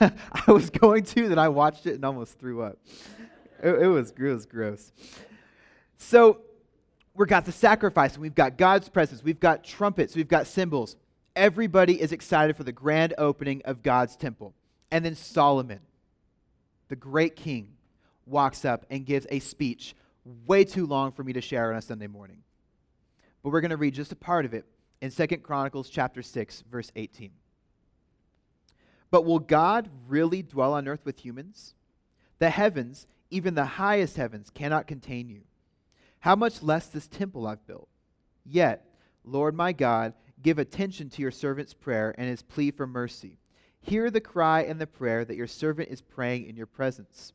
I 0.00 0.10
was 0.48 0.68
going 0.68 1.04
to, 1.04 1.28
then 1.28 1.38
I 1.38 1.48
watched 1.48 1.86
it 1.86 1.94
and 1.94 2.04
almost 2.04 2.40
threw 2.40 2.60
up. 2.60 2.76
It, 3.62 3.82
it, 3.82 3.86
was, 3.86 4.10
it 4.10 4.20
was 4.20 4.46
gross. 4.46 4.90
So 5.96 6.40
we've 7.14 7.28
got 7.28 7.44
the 7.44 7.52
sacrifice, 7.52 8.14
and 8.14 8.22
we've 8.22 8.34
got 8.34 8.58
God's 8.58 8.88
presence, 8.88 9.22
we've 9.22 9.38
got 9.38 9.62
trumpets, 9.62 10.16
we've 10.16 10.28
got 10.28 10.48
cymbals. 10.48 10.96
Everybody 11.40 11.98
is 11.98 12.12
excited 12.12 12.54
for 12.54 12.64
the 12.64 12.70
grand 12.70 13.14
opening 13.16 13.62
of 13.64 13.82
God's 13.82 14.14
temple. 14.14 14.52
And 14.90 15.02
then 15.02 15.14
Solomon, 15.14 15.80
the 16.88 16.96
great 16.96 17.34
king, 17.34 17.68
walks 18.26 18.66
up 18.66 18.84
and 18.90 19.06
gives 19.06 19.26
a 19.30 19.38
speech 19.38 19.94
way 20.46 20.64
too 20.64 20.84
long 20.84 21.12
for 21.12 21.24
me 21.24 21.32
to 21.32 21.40
share 21.40 21.72
on 21.72 21.78
a 21.78 21.80
Sunday 21.80 22.08
morning. 22.08 22.42
But 23.42 23.54
we're 23.54 23.62
going 23.62 23.70
to 23.70 23.78
read 23.78 23.94
just 23.94 24.12
a 24.12 24.16
part 24.16 24.44
of 24.44 24.52
it 24.52 24.66
in 25.00 25.10
Second 25.10 25.42
Chronicles 25.42 25.88
chapter 25.88 26.20
6 26.20 26.64
verse 26.70 26.92
18. 26.94 27.30
But 29.10 29.24
will 29.24 29.38
God 29.38 29.88
really 30.08 30.42
dwell 30.42 30.74
on 30.74 30.86
earth 30.86 31.06
with 31.06 31.24
humans? 31.24 31.72
The 32.38 32.50
heavens, 32.50 33.06
even 33.30 33.54
the 33.54 33.64
highest 33.64 34.18
heavens, 34.18 34.50
cannot 34.50 34.86
contain 34.86 35.30
you. 35.30 35.40
How 36.18 36.36
much 36.36 36.62
less 36.62 36.88
this 36.88 37.08
temple 37.08 37.46
I've 37.46 37.66
built? 37.66 37.88
Yet, 38.44 38.84
Lord 39.24 39.54
my 39.54 39.72
God, 39.72 40.12
give 40.42 40.58
attention 40.58 41.08
to 41.10 41.22
your 41.22 41.30
servant's 41.30 41.74
prayer 41.74 42.14
and 42.18 42.28
his 42.28 42.42
plea 42.42 42.70
for 42.70 42.86
mercy. 42.86 43.38
Hear 43.82 44.10
the 44.10 44.20
cry 44.20 44.62
and 44.62 44.80
the 44.80 44.86
prayer 44.86 45.24
that 45.24 45.36
your 45.36 45.46
servant 45.46 45.88
is 45.88 46.00
praying 46.00 46.46
in 46.46 46.56
your 46.56 46.66
presence. 46.66 47.32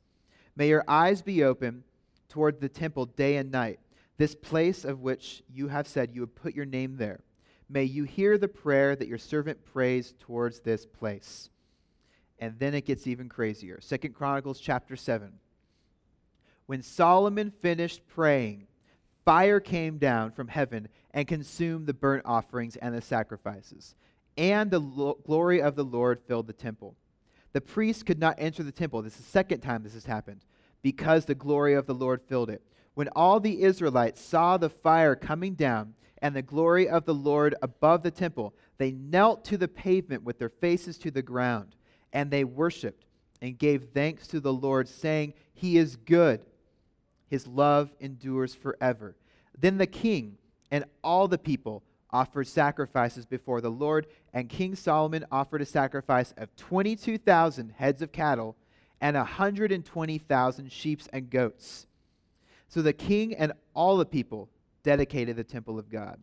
May 0.55 0.69
your 0.69 0.83
eyes 0.87 1.21
be 1.21 1.43
open 1.43 1.83
toward 2.29 2.59
the 2.59 2.69
temple 2.69 3.05
day 3.05 3.37
and 3.37 3.51
night, 3.51 3.79
this 4.17 4.35
place 4.35 4.85
of 4.85 5.01
which 5.01 5.43
you 5.51 5.67
have 5.67 5.87
said 5.87 6.11
you 6.13 6.21
would 6.21 6.35
put 6.35 6.55
your 6.55 6.65
name 6.65 6.97
there. 6.97 7.21
May 7.67 7.83
you 7.83 8.03
hear 8.03 8.37
the 8.37 8.47
prayer 8.47 8.95
that 8.95 9.07
your 9.07 9.17
servant 9.17 9.65
prays 9.65 10.13
towards 10.19 10.59
this 10.59 10.85
place. 10.85 11.49
And 12.39 12.59
then 12.59 12.73
it 12.73 12.85
gets 12.85 13.07
even 13.07 13.29
crazier. 13.29 13.79
Second 13.81 14.13
Chronicles 14.13 14.59
chapter 14.59 14.95
7. 14.95 15.31
When 16.67 16.81
Solomon 16.81 17.51
finished 17.61 18.07
praying, 18.07 18.67
fire 19.25 19.59
came 19.59 19.97
down 19.97 20.31
from 20.31 20.47
heaven 20.47 20.87
and 21.11 21.27
consumed 21.27 21.87
the 21.87 21.93
burnt 21.93 22.23
offerings 22.25 22.75
and 22.77 22.93
the 22.93 23.01
sacrifices. 23.01 23.95
And 24.37 24.69
the 24.69 24.79
lo- 24.79 25.17
glory 25.25 25.61
of 25.61 25.75
the 25.75 25.83
Lord 25.83 26.21
filled 26.27 26.47
the 26.47 26.53
temple. 26.53 26.95
The 27.53 27.61
priests 27.61 28.03
could 28.03 28.19
not 28.19 28.35
enter 28.37 28.63
the 28.63 28.71
temple. 28.71 29.01
This 29.01 29.17
is 29.17 29.25
the 29.25 29.31
second 29.31 29.61
time 29.61 29.81
this 29.81 29.93
has 29.93 30.05
happened, 30.05 30.41
because 30.81 31.25
the 31.25 31.35
glory 31.35 31.73
of 31.73 31.87
the 31.87 31.93
Lord 31.93 32.21
filled 32.27 32.49
it. 32.49 32.61
When 32.93 33.07
all 33.09 33.39
the 33.39 33.63
Israelites 33.63 34.21
saw 34.21 34.57
the 34.57 34.69
fire 34.69 35.15
coming 35.15 35.53
down 35.53 35.95
and 36.21 36.35
the 36.35 36.41
glory 36.41 36.87
of 36.87 37.05
the 37.05 37.13
Lord 37.13 37.55
above 37.61 38.03
the 38.03 38.11
temple, 38.11 38.53
they 38.77 38.91
knelt 38.91 39.43
to 39.45 39.57
the 39.57 39.67
pavement 39.67 40.23
with 40.23 40.37
their 40.37 40.49
faces 40.49 40.97
to 40.99 41.11
the 41.11 41.21
ground, 41.21 41.75
and 42.13 42.29
they 42.29 42.43
worshiped 42.43 43.05
and 43.41 43.57
gave 43.57 43.89
thanks 43.93 44.27
to 44.27 44.39
the 44.39 44.53
Lord, 44.53 44.87
saying, 44.87 45.33
He 45.53 45.77
is 45.77 45.95
good 45.95 46.41
his 47.27 47.47
love 47.47 47.93
endures 47.99 48.53
forever. 48.53 49.15
Then 49.57 49.77
the 49.77 49.87
king 49.87 50.37
and 50.71 50.85
all 51.03 51.27
the 51.27 51.37
people 51.37 51.83
offered 52.11 52.47
sacrifices 52.47 53.25
before 53.25 53.61
the 53.61 53.69
Lord, 53.69 54.07
and 54.33 54.47
King 54.47 54.75
Solomon 54.75 55.25
offered 55.31 55.61
a 55.61 55.65
sacrifice 55.65 56.33
of 56.37 56.55
22,000 56.55 57.71
heads 57.71 58.01
of 58.01 58.11
cattle 58.11 58.55
and 59.01 59.17
120,000 59.17 60.71
sheep 60.71 61.01
and 61.11 61.29
goats. 61.29 61.87
So 62.69 62.81
the 62.81 62.93
king 62.93 63.35
and 63.35 63.53
all 63.73 63.97
the 63.97 64.05
people 64.05 64.49
dedicated 64.83 65.35
the 65.35 65.43
temple 65.43 65.77
of 65.77 65.89
God. 65.89 66.19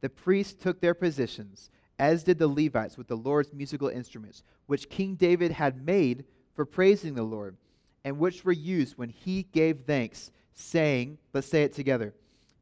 The 0.00 0.08
priests 0.08 0.54
took 0.54 0.80
their 0.80 0.94
positions, 0.94 1.70
as 1.98 2.24
did 2.24 2.38
the 2.38 2.48
Levites 2.48 2.96
with 2.96 3.06
the 3.06 3.16
Lord's 3.16 3.52
musical 3.52 3.88
instruments, 3.88 4.42
which 4.66 4.88
King 4.88 5.14
David 5.14 5.52
had 5.52 5.84
made 5.84 6.24
for 6.54 6.64
praising 6.64 7.14
the 7.14 7.22
Lord 7.22 7.56
and 8.04 8.18
which 8.18 8.44
were 8.44 8.52
used 8.52 8.96
when 8.96 9.08
he 9.08 9.44
gave 9.52 9.80
thanks, 9.86 10.30
saying, 10.54 11.18
let's 11.32 11.46
say 11.46 11.62
it 11.62 11.72
together, 11.72 12.14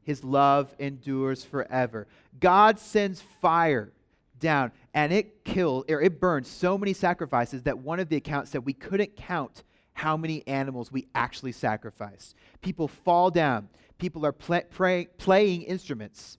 his 0.02 0.24
love 0.24 0.74
endures 0.78 1.44
forever. 1.44 2.06
God 2.40 2.78
sends 2.78 3.22
fire 3.40 3.92
down 4.40 4.72
and 4.94 5.12
it 5.12 5.44
killed 5.44 5.90
or 5.90 6.00
it 6.00 6.20
burned 6.20 6.46
so 6.46 6.78
many 6.78 6.92
sacrifices 6.92 7.62
that 7.64 7.78
one 7.78 8.00
of 8.00 8.08
the 8.08 8.16
accounts 8.16 8.50
said 8.50 8.64
we 8.64 8.72
couldn't 8.72 9.16
count 9.16 9.64
how 9.92 10.16
many 10.16 10.46
animals 10.46 10.92
we 10.92 11.06
actually 11.14 11.52
sacrificed. 11.52 12.36
People 12.62 12.88
fall 12.88 13.30
down, 13.30 13.68
people 13.98 14.24
are 14.24 14.32
play, 14.32 14.62
pray, 14.70 15.06
playing 15.18 15.62
instruments. 15.62 16.38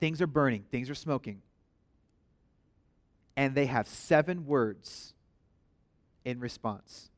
Things 0.00 0.22
are 0.22 0.26
burning, 0.26 0.64
things 0.70 0.88
are 0.88 0.94
smoking. 0.94 1.42
And 3.36 3.54
they 3.54 3.66
have 3.66 3.88
seven 3.88 4.46
words 4.46 5.14
in 6.24 6.40
response. 6.40 7.10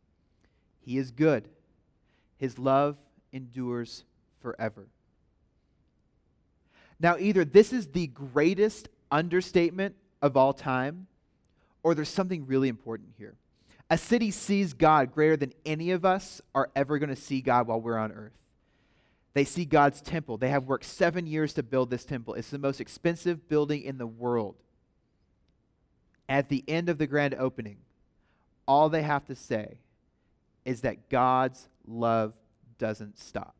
He 0.86 0.96
is 0.96 1.10
good. 1.10 1.48
His 2.38 2.58
love 2.58 2.96
endures 3.32 4.04
forever. 4.40 4.86
Now, 6.98 7.16
either 7.18 7.44
this 7.44 7.72
is 7.72 7.88
the 7.88 8.06
greatest 8.06 8.88
understatement 9.10 9.96
of 10.22 10.36
all 10.36 10.54
time, 10.54 11.08
or 11.82 11.94
there's 11.94 12.08
something 12.08 12.46
really 12.46 12.68
important 12.68 13.10
here. 13.18 13.34
A 13.90 13.98
city 13.98 14.30
sees 14.30 14.72
God 14.72 15.12
greater 15.12 15.36
than 15.36 15.52
any 15.64 15.90
of 15.90 16.04
us 16.04 16.40
are 16.54 16.70
ever 16.74 16.98
going 16.98 17.10
to 17.10 17.16
see 17.16 17.40
God 17.40 17.66
while 17.66 17.80
we're 17.80 17.98
on 17.98 18.12
earth. 18.12 18.32
They 19.34 19.44
see 19.44 19.64
God's 19.64 20.00
temple. 20.00 20.38
They 20.38 20.48
have 20.48 20.64
worked 20.64 20.86
seven 20.86 21.26
years 21.26 21.52
to 21.54 21.62
build 21.62 21.90
this 21.90 22.04
temple. 22.04 22.34
It's 22.34 22.50
the 22.50 22.58
most 22.58 22.80
expensive 22.80 23.48
building 23.48 23.82
in 23.82 23.98
the 23.98 24.06
world. 24.06 24.56
At 26.28 26.48
the 26.48 26.64
end 26.66 26.88
of 26.88 26.98
the 26.98 27.06
grand 27.06 27.34
opening, 27.34 27.76
all 28.66 28.88
they 28.88 29.02
have 29.02 29.26
to 29.26 29.36
say 29.36 29.78
is 30.66 30.82
that 30.82 31.08
God's 31.08 31.68
love 31.86 32.34
doesn't 32.78 33.18
stop. 33.18 33.54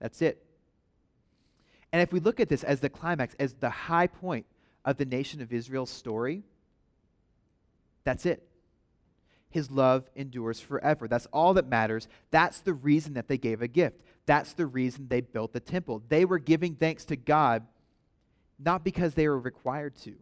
That's 0.00 0.22
it. 0.22 0.42
And 1.92 2.00
if 2.00 2.12
we 2.12 2.20
look 2.20 2.40
at 2.40 2.48
this 2.48 2.64
as 2.64 2.80
the 2.80 2.88
climax, 2.88 3.34
as 3.38 3.54
the 3.54 3.70
high 3.70 4.06
point 4.06 4.46
of 4.84 4.96
the 4.96 5.04
nation 5.04 5.42
of 5.42 5.52
Israel's 5.52 5.90
story, 5.90 6.44
that's 8.04 8.24
it. 8.24 8.46
His 9.50 9.70
love 9.70 10.08
endures 10.14 10.60
forever. 10.60 11.08
That's 11.08 11.26
all 11.26 11.54
that 11.54 11.68
matters. 11.68 12.08
That's 12.30 12.60
the 12.60 12.74
reason 12.74 13.14
that 13.14 13.28
they 13.28 13.38
gave 13.38 13.62
a 13.62 13.68
gift. 13.68 14.00
That's 14.26 14.52
the 14.52 14.66
reason 14.66 15.08
they 15.08 15.20
built 15.20 15.52
the 15.52 15.60
temple. 15.60 16.02
They 16.08 16.24
were 16.24 16.38
giving 16.38 16.74
thanks 16.74 17.04
to 17.06 17.16
God 17.16 17.66
not 18.58 18.84
because 18.84 19.14
they 19.14 19.28
were 19.28 19.38
required 19.38 19.96
to, 20.02 20.14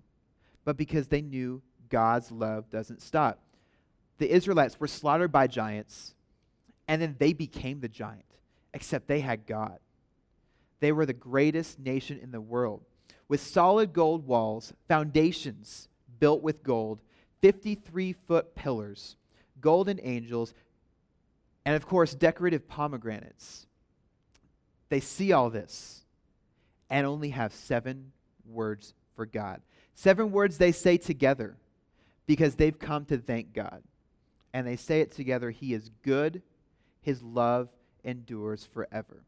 but 0.64 0.76
because 0.76 1.08
they 1.08 1.20
knew 1.20 1.60
God's 1.90 2.32
love 2.32 2.70
doesn't 2.70 3.02
stop. 3.02 3.41
The 4.22 4.30
Israelites 4.30 4.78
were 4.78 4.86
slaughtered 4.86 5.32
by 5.32 5.48
giants, 5.48 6.14
and 6.86 7.02
then 7.02 7.16
they 7.18 7.32
became 7.32 7.80
the 7.80 7.88
giant, 7.88 8.24
except 8.72 9.08
they 9.08 9.18
had 9.18 9.48
God. 9.48 9.80
They 10.78 10.92
were 10.92 11.06
the 11.06 11.12
greatest 11.12 11.80
nation 11.80 12.20
in 12.22 12.30
the 12.30 12.40
world 12.40 12.84
with 13.26 13.40
solid 13.40 13.92
gold 13.92 14.24
walls, 14.24 14.74
foundations 14.86 15.88
built 16.20 16.40
with 16.40 16.62
gold, 16.62 17.00
53 17.40 18.12
foot 18.12 18.54
pillars, 18.54 19.16
golden 19.60 19.98
angels, 20.00 20.54
and 21.64 21.74
of 21.74 21.84
course, 21.88 22.14
decorative 22.14 22.68
pomegranates. 22.68 23.66
They 24.88 25.00
see 25.00 25.32
all 25.32 25.50
this 25.50 26.04
and 26.88 27.08
only 27.08 27.30
have 27.30 27.52
seven 27.52 28.12
words 28.48 28.94
for 29.16 29.26
God. 29.26 29.60
Seven 29.96 30.30
words 30.30 30.58
they 30.58 30.70
say 30.70 30.96
together 30.96 31.56
because 32.26 32.54
they've 32.54 32.78
come 32.78 33.04
to 33.06 33.18
thank 33.18 33.52
God. 33.52 33.82
And 34.54 34.66
they 34.66 34.76
say 34.76 35.00
it 35.00 35.12
together 35.12 35.50
He 35.50 35.74
is 35.74 35.90
good, 36.02 36.42
His 37.00 37.22
love 37.22 37.68
endures 38.04 38.64
forever. 38.64 39.24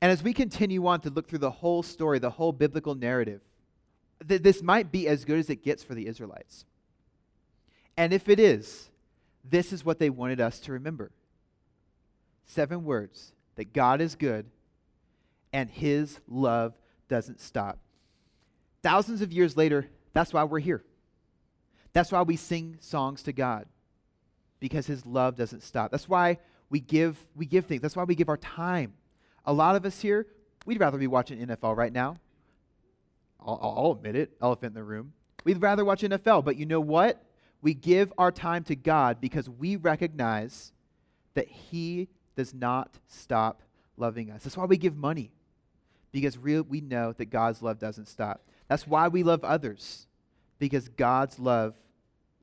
And 0.00 0.12
as 0.12 0.22
we 0.22 0.34
continue 0.34 0.86
on 0.86 1.00
to 1.00 1.10
look 1.10 1.28
through 1.28 1.38
the 1.38 1.50
whole 1.50 1.82
story, 1.82 2.18
the 2.18 2.30
whole 2.30 2.52
biblical 2.52 2.94
narrative, 2.94 3.40
th- 4.28 4.42
this 4.42 4.62
might 4.62 4.92
be 4.92 5.08
as 5.08 5.24
good 5.24 5.38
as 5.38 5.48
it 5.48 5.64
gets 5.64 5.82
for 5.82 5.94
the 5.94 6.06
Israelites. 6.06 6.66
And 7.96 8.12
if 8.12 8.28
it 8.28 8.38
is, 8.38 8.90
this 9.48 9.72
is 9.72 9.84
what 9.84 9.98
they 9.98 10.10
wanted 10.10 10.40
us 10.40 10.60
to 10.60 10.72
remember 10.72 11.10
seven 12.46 12.84
words 12.84 13.32
that 13.56 13.72
God 13.72 14.00
is 14.00 14.14
good 14.14 14.46
and 15.52 15.70
his 15.70 16.18
love 16.28 16.74
doesn't 17.08 17.40
stop. 17.40 17.78
Thousands 18.82 19.22
of 19.22 19.32
years 19.32 19.56
later, 19.56 19.88
that's 20.12 20.32
why 20.32 20.44
we're 20.44 20.58
here. 20.58 20.84
That's 21.92 22.12
why 22.12 22.22
we 22.22 22.36
sing 22.36 22.76
songs 22.80 23.22
to 23.22 23.32
God 23.32 23.66
because 24.64 24.86
his 24.86 25.04
love 25.04 25.36
doesn't 25.36 25.62
stop. 25.62 25.90
That's 25.90 26.08
why 26.08 26.38
we 26.70 26.80
give 26.80 27.18
we 27.36 27.44
give 27.44 27.66
things. 27.66 27.82
That's 27.82 27.94
why 27.94 28.04
we 28.04 28.14
give 28.14 28.30
our 28.30 28.38
time 28.38 28.94
a 29.44 29.52
lot 29.52 29.76
of 29.76 29.84
us 29.84 30.00
here, 30.00 30.26
we'd 30.64 30.80
rather 30.80 30.96
be 30.96 31.06
watching 31.06 31.38
NFL 31.46 31.76
right 31.76 31.92
now. 31.92 32.16
I'll, 33.38 33.60
I'll 33.60 33.92
admit 33.92 34.16
it, 34.16 34.30
elephant 34.40 34.70
in 34.70 34.74
the 34.74 34.82
room. 34.82 35.12
We'd 35.44 35.60
rather 35.60 35.84
watch 35.84 36.00
NFL, 36.00 36.46
but 36.46 36.56
you 36.56 36.64
know 36.64 36.80
what? 36.80 37.22
We 37.60 37.74
give 37.74 38.10
our 38.16 38.32
time 38.32 38.64
to 38.64 38.74
God 38.74 39.20
because 39.20 39.50
we 39.50 39.76
recognize 39.76 40.72
that 41.34 41.46
He 41.46 42.08
does 42.34 42.54
not 42.54 42.98
stop 43.06 43.60
loving 43.98 44.30
us. 44.30 44.44
That's 44.44 44.56
why 44.56 44.64
we 44.64 44.78
give 44.78 44.96
money, 44.96 45.30
because 46.10 46.38
we 46.38 46.80
know 46.80 47.12
that 47.12 47.26
God's 47.26 47.60
love 47.60 47.78
doesn't 47.78 48.08
stop. 48.08 48.40
That's 48.68 48.86
why 48.86 49.08
we 49.08 49.24
love 49.24 49.44
others, 49.44 50.06
because 50.58 50.88
God's 50.88 51.38
love 51.38 51.74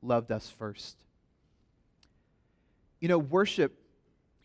loved 0.02 0.30
us 0.30 0.48
first. 0.56 1.02
You 3.02 3.08
know, 3.08 3.18
worship 3.18 3.76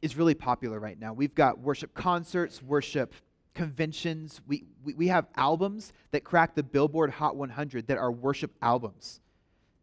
is 0.01 0.17
really 0.17 0.33
popular 0.33 0.79
right 0.79 0.99
now. 0.99 1.13
We've 1.13 1.35
got 1.35 1.59
worship 1.59 1.93
concerts, 1.93 2.59
worship 2.59 3.13
conventions. 3.53 4.41
We, 4.47 4.63
we, 4.83 4.95
we 4.95 5.07
have 5.09 5.27
albums 5.35 5.93
that 6.09 6.23
crack 6.23 6.55
the 6.55 6.63
Billboard 6.63 7.11
Hot 7.11 7.35
100 7.35 7.85
that 7.85 7.99
are 7.99 8.11
worship 8.11 8.49
albums. 8.59 9.19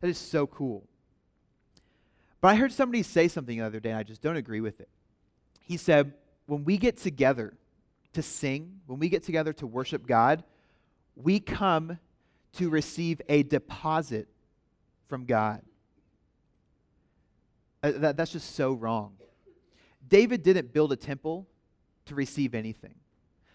That 0.01 0.09
is 0.09 0.19
so 0.19 0.49
cool. 0.49 0.89
But 2.41 2.49
I 2.49 2.57
heard 2.57 2.73
somebody 2.73 3.05
say 3.05 3.29
something 3.29 3.57
the 3.57 3.65
other 3.65 3.79
day, 3.79 3.91
and 3.91 3.99
I 4.01 4.03
just 4.03 4.21
don't 4.21 4.35
agree 4.35 4.61
with 4.61 4.81
it. 4.81 4.89
He 5.61 5.77
said, 5.77 6.13
when 6.47 6.65
we 6.65 6.77
get 6.77 6.97
together 6.97 7.55
to 8.15 8.23
sing, 8.23 8.81
when 8.87 8.99
we 8.99 9.09
get 9.09 9.23
together 9.23 9.53
to 9.53 9.69
worship 9.69 10.05
God, 10.05 10.43
we 11.15 11.39
come 11.39 12.01
to 12.55 12.71
receive 12.71 13.23
a 13.29 13.45
deposit 13.45 14.27
from 15.07 15.27
God. 15.27 15.63
Uh, 17.85 17.93
that, 17.97 18.17
that's 18.17 18.33
just 18.33 18.55
so 18.55 18.73
wrong. 18.73 19.13
David 20.09 20.43
didn't 20.43 20.73
build 20.73 20.91
a 20.93 20.97
temple 20.97 21.47
to 22.07 22.15
receive 22.15 22.55
anything. 22.55 22.95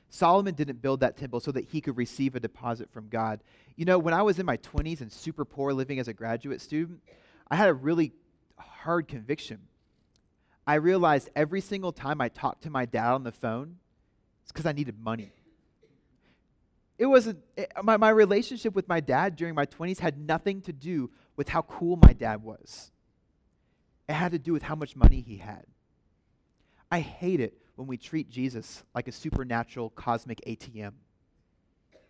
Solomon 0.09 0.53
didn't 0.53 0.81
build 0.83 0.99
that 0.99 1.17
temple 1.17 1.39
so 1.39 1.51
that 1.51 1.65
he 1.65 1.81
could 1.81 1.97
receive 1.97 2.35
a 2.35 2.39
deposit 2.39 2.91
from 2.91 3.09
God. 3.09 3.41
You 3.75 3.85
know, 3.85 3.97
when 3.97 4.13
I 4.13 4.21
was 4.21 4.37
in 4.37 4.45
my 4.45 4.57
20s 4.57 5.01
and 5.01 5.11
super 5.11 5.45
poor 5.45 5.73
living 5.73 5.99
as 5.99 6.07
a 6.07 6.13
graduate 6.13 6.61
student, 6.61 7.01
I 7.49 7.55
had 7.55 7.69
a 7.69 7.73
really 7.73 8.11
hard 8.57 9.07
conviction. 9.07 9.59
I 10.67 10.75
realized 10.75 11.29
every 11.35 11.61
single 11.61 11.91
time 11.91 12.21
I 12.21 12.29
talked 12.29 12.63
to 12.63 12.69
my 12.69 12.85
dad 12.85 13.13
on 13.13 13.23
the 13.23 13.31
phone, 13.31 13.77
it's 14.43 14.51
because 14.51 14.67
I 14.67 14.73
needed 14.73 14.99
money. 14.99 15.31
It 16.99 17.07
wasn't, 17.07 17.39
it, 17.57 17.71
my, 17.83 17.97
my 17.97 18.09
relationship 18.09 18.75
with 18.75 18.87
my 18.87 18.99
dad 18.99 19.35
during 19.35 19.55
my 19.55 19.65
20s 19.65 19.97
had 19.97 20.19
nothing 20.19 20.61
to 20.61 20.73
do 20.73 21.09
with 21.35 21.49
how 21.49 21.63
cool 21.63 21.97
my 21.97 22.13
dad 22.13 22.43
was, 22.43 22.91
it 24.09 24.13
had 24.13 24.31
to 24.31 24.39
do 24.39 24.51
with 24.51 24.63
how 24.63 24.73
much 24.73 24.95
money 24.95 25.21
he 25.21 25.37
had. 25.37 25.63
I 26.91 26.99
hate 26.99 27.39
it 27.39 27.53
when 27.75 27.87
we 27.87 27.95
treat 27.95 28.27
Jesus 28.27 28.83
like 28.95 29.07
a 29.07 29.11
supernatural 29.11 29.91
cosmic 29.91 30.41
ATM. 30.47 30.93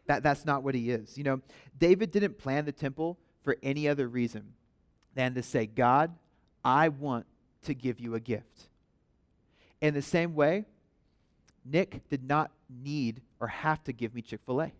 That, 0.08 0.24
that's 0.24 0.46
not 0.46 0.64
what 0.64 0.76
he 0.76 0.92
is. 0.92 1.18
You 1.18 1.26
know, 1.26 1.42
David 1.78 2.12
didn't 2.12 2.38
plan 2.38 2.64
the 2.64 2.72
temple 2.72 3.20
for 3.44 3.58
any 3.62 3.90
other 3.90 4.08
reason 4.08 4.54
than 5.14 5.36
to 5.36 5.44
say, 5.44 5.66
God, 5.66 6.16
I 6.64 6.88
want 6.88 7.26
to 7.64 7.74
give 7.74 8.00
you 8.00 8.16
a 8.16 8.20
gift. 8.22 8.70
In 9.82 9.94
the 9.94 10.02
same 10.02 10.34
way, 10.36 10.64
Nick 11.66 12.08
did 12.08 12.24
not 12.24 12.52
need 12.70 13.22
or 13.42 13.48
have 13.48 13.84
to 13.84 13.92
give 13.92 14.16
me 14.16 14.22
Chick 14.22 14.40
fil 14.46 14.62
A. 14.62 14.72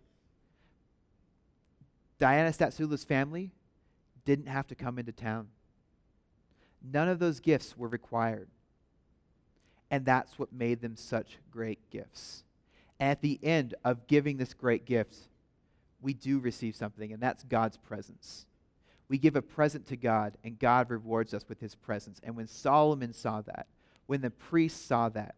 Diana 2.18 2.50
Statsula's 2.50 3.04
family 3.04 3.50
didn't 4.24 4.48
have 4.48 4.66
to 4.68 4.74
come 4.74 4.98
into 4.98 5.12
town. 5.12 5.48
None 6.82 7.08
of 7.08 7.18
those 7.18 7.40
gifts 7.40 7.76
were 7.76 7.88
required. 7.88 8.48
And 9.90 10.04
that's 10.04 10.38
what 10.38 10.52
made 10.52 10.80
them 10.80 10.96
such 10.96 11.38
great 11.50 11.78
gifts. 11.90 12.44
And 12.98 13.10
at 13.10 13.22
the 13.22 13.38
end 13.42 13.74
of 13.84 14.06
giving 14.06 14.36
this 14.36 14.54
great 14.54 14.84
gift, 14.84 15.16
we 16.00 16.14
do 16.14 16.38
receive 16.38 16.76
something, 16.76 17.12
and 17.12 17.22
that's 17.22 17.44
God's 17.44 17.76
presence. 17.76 18.46
We 19.08 19.18
give 19.18 19.36
a 19.36 19.42
present 19.42 19.86
to 19.88 19.96
God, 19.96 20.36
and 20.44 20.58
God 20.58 20.90
rewards 20.90 21.34
us 21.34 21.44
with 21.48 21.60
his 21.60 21.74
presence. 21.74 22.20
And 22.22 22.36
when 22.36 22.46
Solomon 22.46 23.12
saw 23.12 23.42
that, 23.42 23.66
when 24.06 24.20
the 24.20 24.30
priests 24.30 24.80
saw 24.80 25.08
that, 25.10 25.34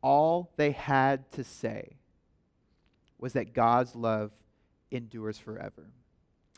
all 0.00 0.50
they 0.56 0.72
had 0.72 1.30
to 1.32 1.44
say 1.44 1.96
was 3.18 3.34
that 3.34 3.52
God's 3.52 3.94
love 3.94 4.32
endures 4.90 5.38
forever. 5.38 5.90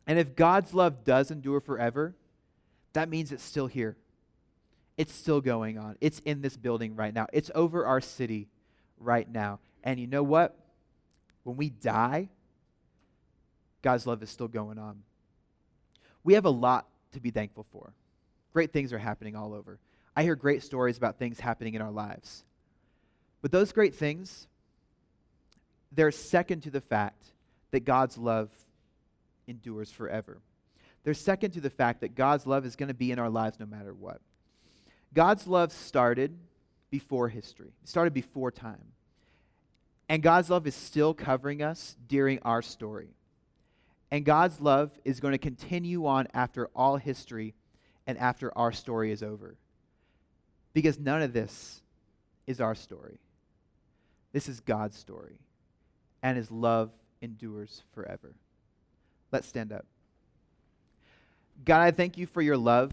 And 0.07 0.19
if 0.19 0.37
God's 0.37 0.73
love 0.73 1.05
does 1.05 1.31
endure 1.31 1.61
forever, 1.61 2.15
that 2.93 3.09
means 3.09 3.33
it's 3.33 3.43
still 3.43 3.67
here. 3.67 3.97
It's 4.97 5.13
still 5.13 5.41
going 5.41 5.79
on. 5.79 5.97
It's 6.01 6.21
in 6.21 6.41
this 6.41 6.57
building 6.57 6.95
right 6.97 7.13
now. 7.13 7.27
It's 7.33 7.51
over 7.55 7.85
our 7.87 8.01
city 8.01 8.49
right 8.99 9.29
now. 9.29 9.59
And 9.83 9.99
you 9.99 10.07
know 10.07 10.23
what? 10.23 10.57
When 11.43 11.57
we 11.57 11.71
die, 11.71 12.29
God's 13.83 14.07
love 14.07 14.23
is 14.23 14.31
still 14.31 14.49
going 14.49 14.79
on. 14.79 15.03
We 16.23 16.35
have 16.35 16.47
a 16.47 16.51
lot 16.51 16.87
to 17.13 17.21
be 17.21 17.31
thankful 17.31 17.67
for. 17.71 17.93
Great 18.53 18.73
things 18.73 18.93
are 18.93 18.99
happening 18.99 19.37
all 19.37 19.53
over. 19.53 19.79
I 20.17 20.23
hear 20.23 20.37
great 20.37 20.63
stories 20.63 20.97
about 20.97 21.19
things 21.19 21.41
happening 21.41 21.75
in 21.75 21.83
our 21.83 21.91
lives. 21.91 22.45
But 23.43 23.53
those 23.53 23.73
great 23.73 23.95
things, 23.95 24.47
they're 25.93 26.13
second 26.13 26.63
to 26.63 26.71
the 26.71 26.81
fact 26.81 27.25
that 27.73 27.85
God's 27.85 28.17
love 28.17 28.49
endures 29.47 29.91
forever. 29.91 30.39
They're 31.03 31.15
second 31.15 31.51
to 31.53 31.61
the 31.61 31.69
fact 31.69 32.01
that 32.01 32.15
God's 32.15 32.47
love 32.47 32.65
is 32.65 32.77
going 32.77 32.89
to 32.89 32.95
be 32.95 33.13
in 33.13 33.19
our 33.19 33.29
lives 33.29 33.61
no 33.61 33.67
matter 33.67 33.93
what. 33.93 34.21
God's 35.15 35.47
love 35.47 35.73
started 35.73 36.37
before 36.91 37.29
history, 37.29 37.73
it 37.83 37.89
started 37.89 38.13
before 38.13 38.51
time. 38.51 38.93
And 40.09 40.23
God's 40.23 40.51
love 40.51 40.67
is 40.67 40.75
still 40.75 41.15
covering 41.15 41.63
us 41.63 41.97
during 42.09 42.39
our 42.41 42.61
story. 42.61 43.09
And 44.11 44.25
God's 44.25 44.61
love 44.61 44.91
is 45.05 45.19
going 45.19 45.33
to 45.33 45.39
continue 45.39 46.07
on 46.07 46.29
after 46.35 46.69
all 46.77 46.99
history 46.99 47.55
and 48.07 48.19
after 48.19 48.57
our 48.57 48.71
story 48.71 49.13
is 49.13 49.23
over. 49.23 49.57
Because 50.75 50.99
none 50.99 51.23
of 51.23 51.33
this 51.33 51.81
is 52.47 52.61
our 52.61 52.75
story. 52.75 53.19
This 54.33 54.49
is 54.49 54.61
God's 54.61 54.99
story. 54.99 55.39
And 56.23 56.37
his 56.37 56.51
love 56.51 56.91
endures 57.23 57.83
forever. 57.95 58.35
Let's 59.33 59.49
stand 59.49 59.73
up. 59.73 59.87
God, 61.65 61.81
I 61.81 61.91
thank 61.91 62.19
you 62.19 62.27
for 62.27 62.43
your 62.43 62.57
love. 62.57 62.93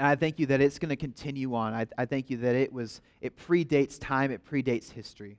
And 0.00 0.06
I 0.06 0.16
thank 0.16 0.38
you 0.38 0.46
that 0.46 0.62
it's 0.62 0.78
going 0.78 0.88
to 0.88 0.96
continue 0.96 1.54
on. 1.54 1.74
I, 1.74 1.86
I 1.98 2.06
thank 2.06 2.30
you 2.30 2.38
that 2.38 2.54
it 2.54 2.72
was 2.72 3.02
it 3.20 3.36
predates 3.36 3.98
time, 4.00 4.30
it 4.30 4.42
predates 4.42 4.90
history. 4.90 5.36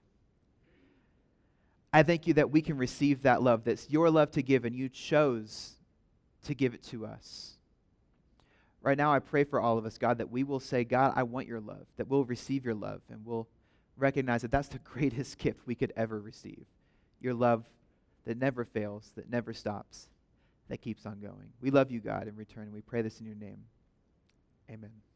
I 1.91 2.04
thank 2.04 2.28
you 2.28 2.36
that 2.36 2.52
we 2.52 2.62
can 2.62 2.78
receive 2.78 3.24
that 3.24 3.41
love, 3.41 3.63
that's 3.63 3.89
your 3.89 4.12
love 4.12 4.30
to 4.34 4.43
give, 4.43 4.63
and 4.63 4.76
you 4.76 4.88
chose 4.88 5.80
to 6.43 6.54
give 6.54 6.76
it 6.76 6.84
to 6.84 7.08
us. 7.08 7.58
Right 8.84 9.00
now, 9.00 9.12
I 9.12 9.17
pray 9.17 9.45
for 9.45 9.60
all 9.60 9.80
of 9.80 9.86
us, 9.88 9.97
God, 9.97 10.19
that 10.19 10.30
we 10.30 10.43
will 10.43 10.60
say, 10.60 10.84
God, 10.84 11.13
I 11.15 11.24
want 11.24 11.47
your 11.47 11.60
love, 11.60 11.88
that 11.97 12.08
we'll 12.08 12.26
receive 12.26 12.63
your 12.63 12.76
love, 12.76 13.02
and 13.10 13.26
we'll 13.26 13.47
recognize 13.97 14.43
that 14.43 14.52
that's 14.52 14.67
the 14.67 14.78
greatest 14.84 15.39
gift 15.39 15.65
we 15.65 15.74
could 15.74 15.91
ever 15.95 16.19
receive. 16.19 16.67
Your 17.19 17.34
love 17.34 17.65
that 18.26 18.38
never 18.38 18.63
fails, 18.63 19.12
that 19.15 19.28
never 19.28 19.54
stops, 19.54 20.08
that 20.69 20.82
keeps 20.82 21.08
on 21.08 21.19
going. 21.19 21.50
We 21.62 21.71
love 21.71 21.89
you, 21.89 22.00
God, 22.00 22.28
in 22.28 22.36
return, 22.36 22.65
and 22.65 22.74
we 22.74 22.82
pray 22.82 23.02
this 23.02 23.19
in 23.19 23.26
your 23.26 23.34
name. 23.34 23.58
Amen. 24.69 25.11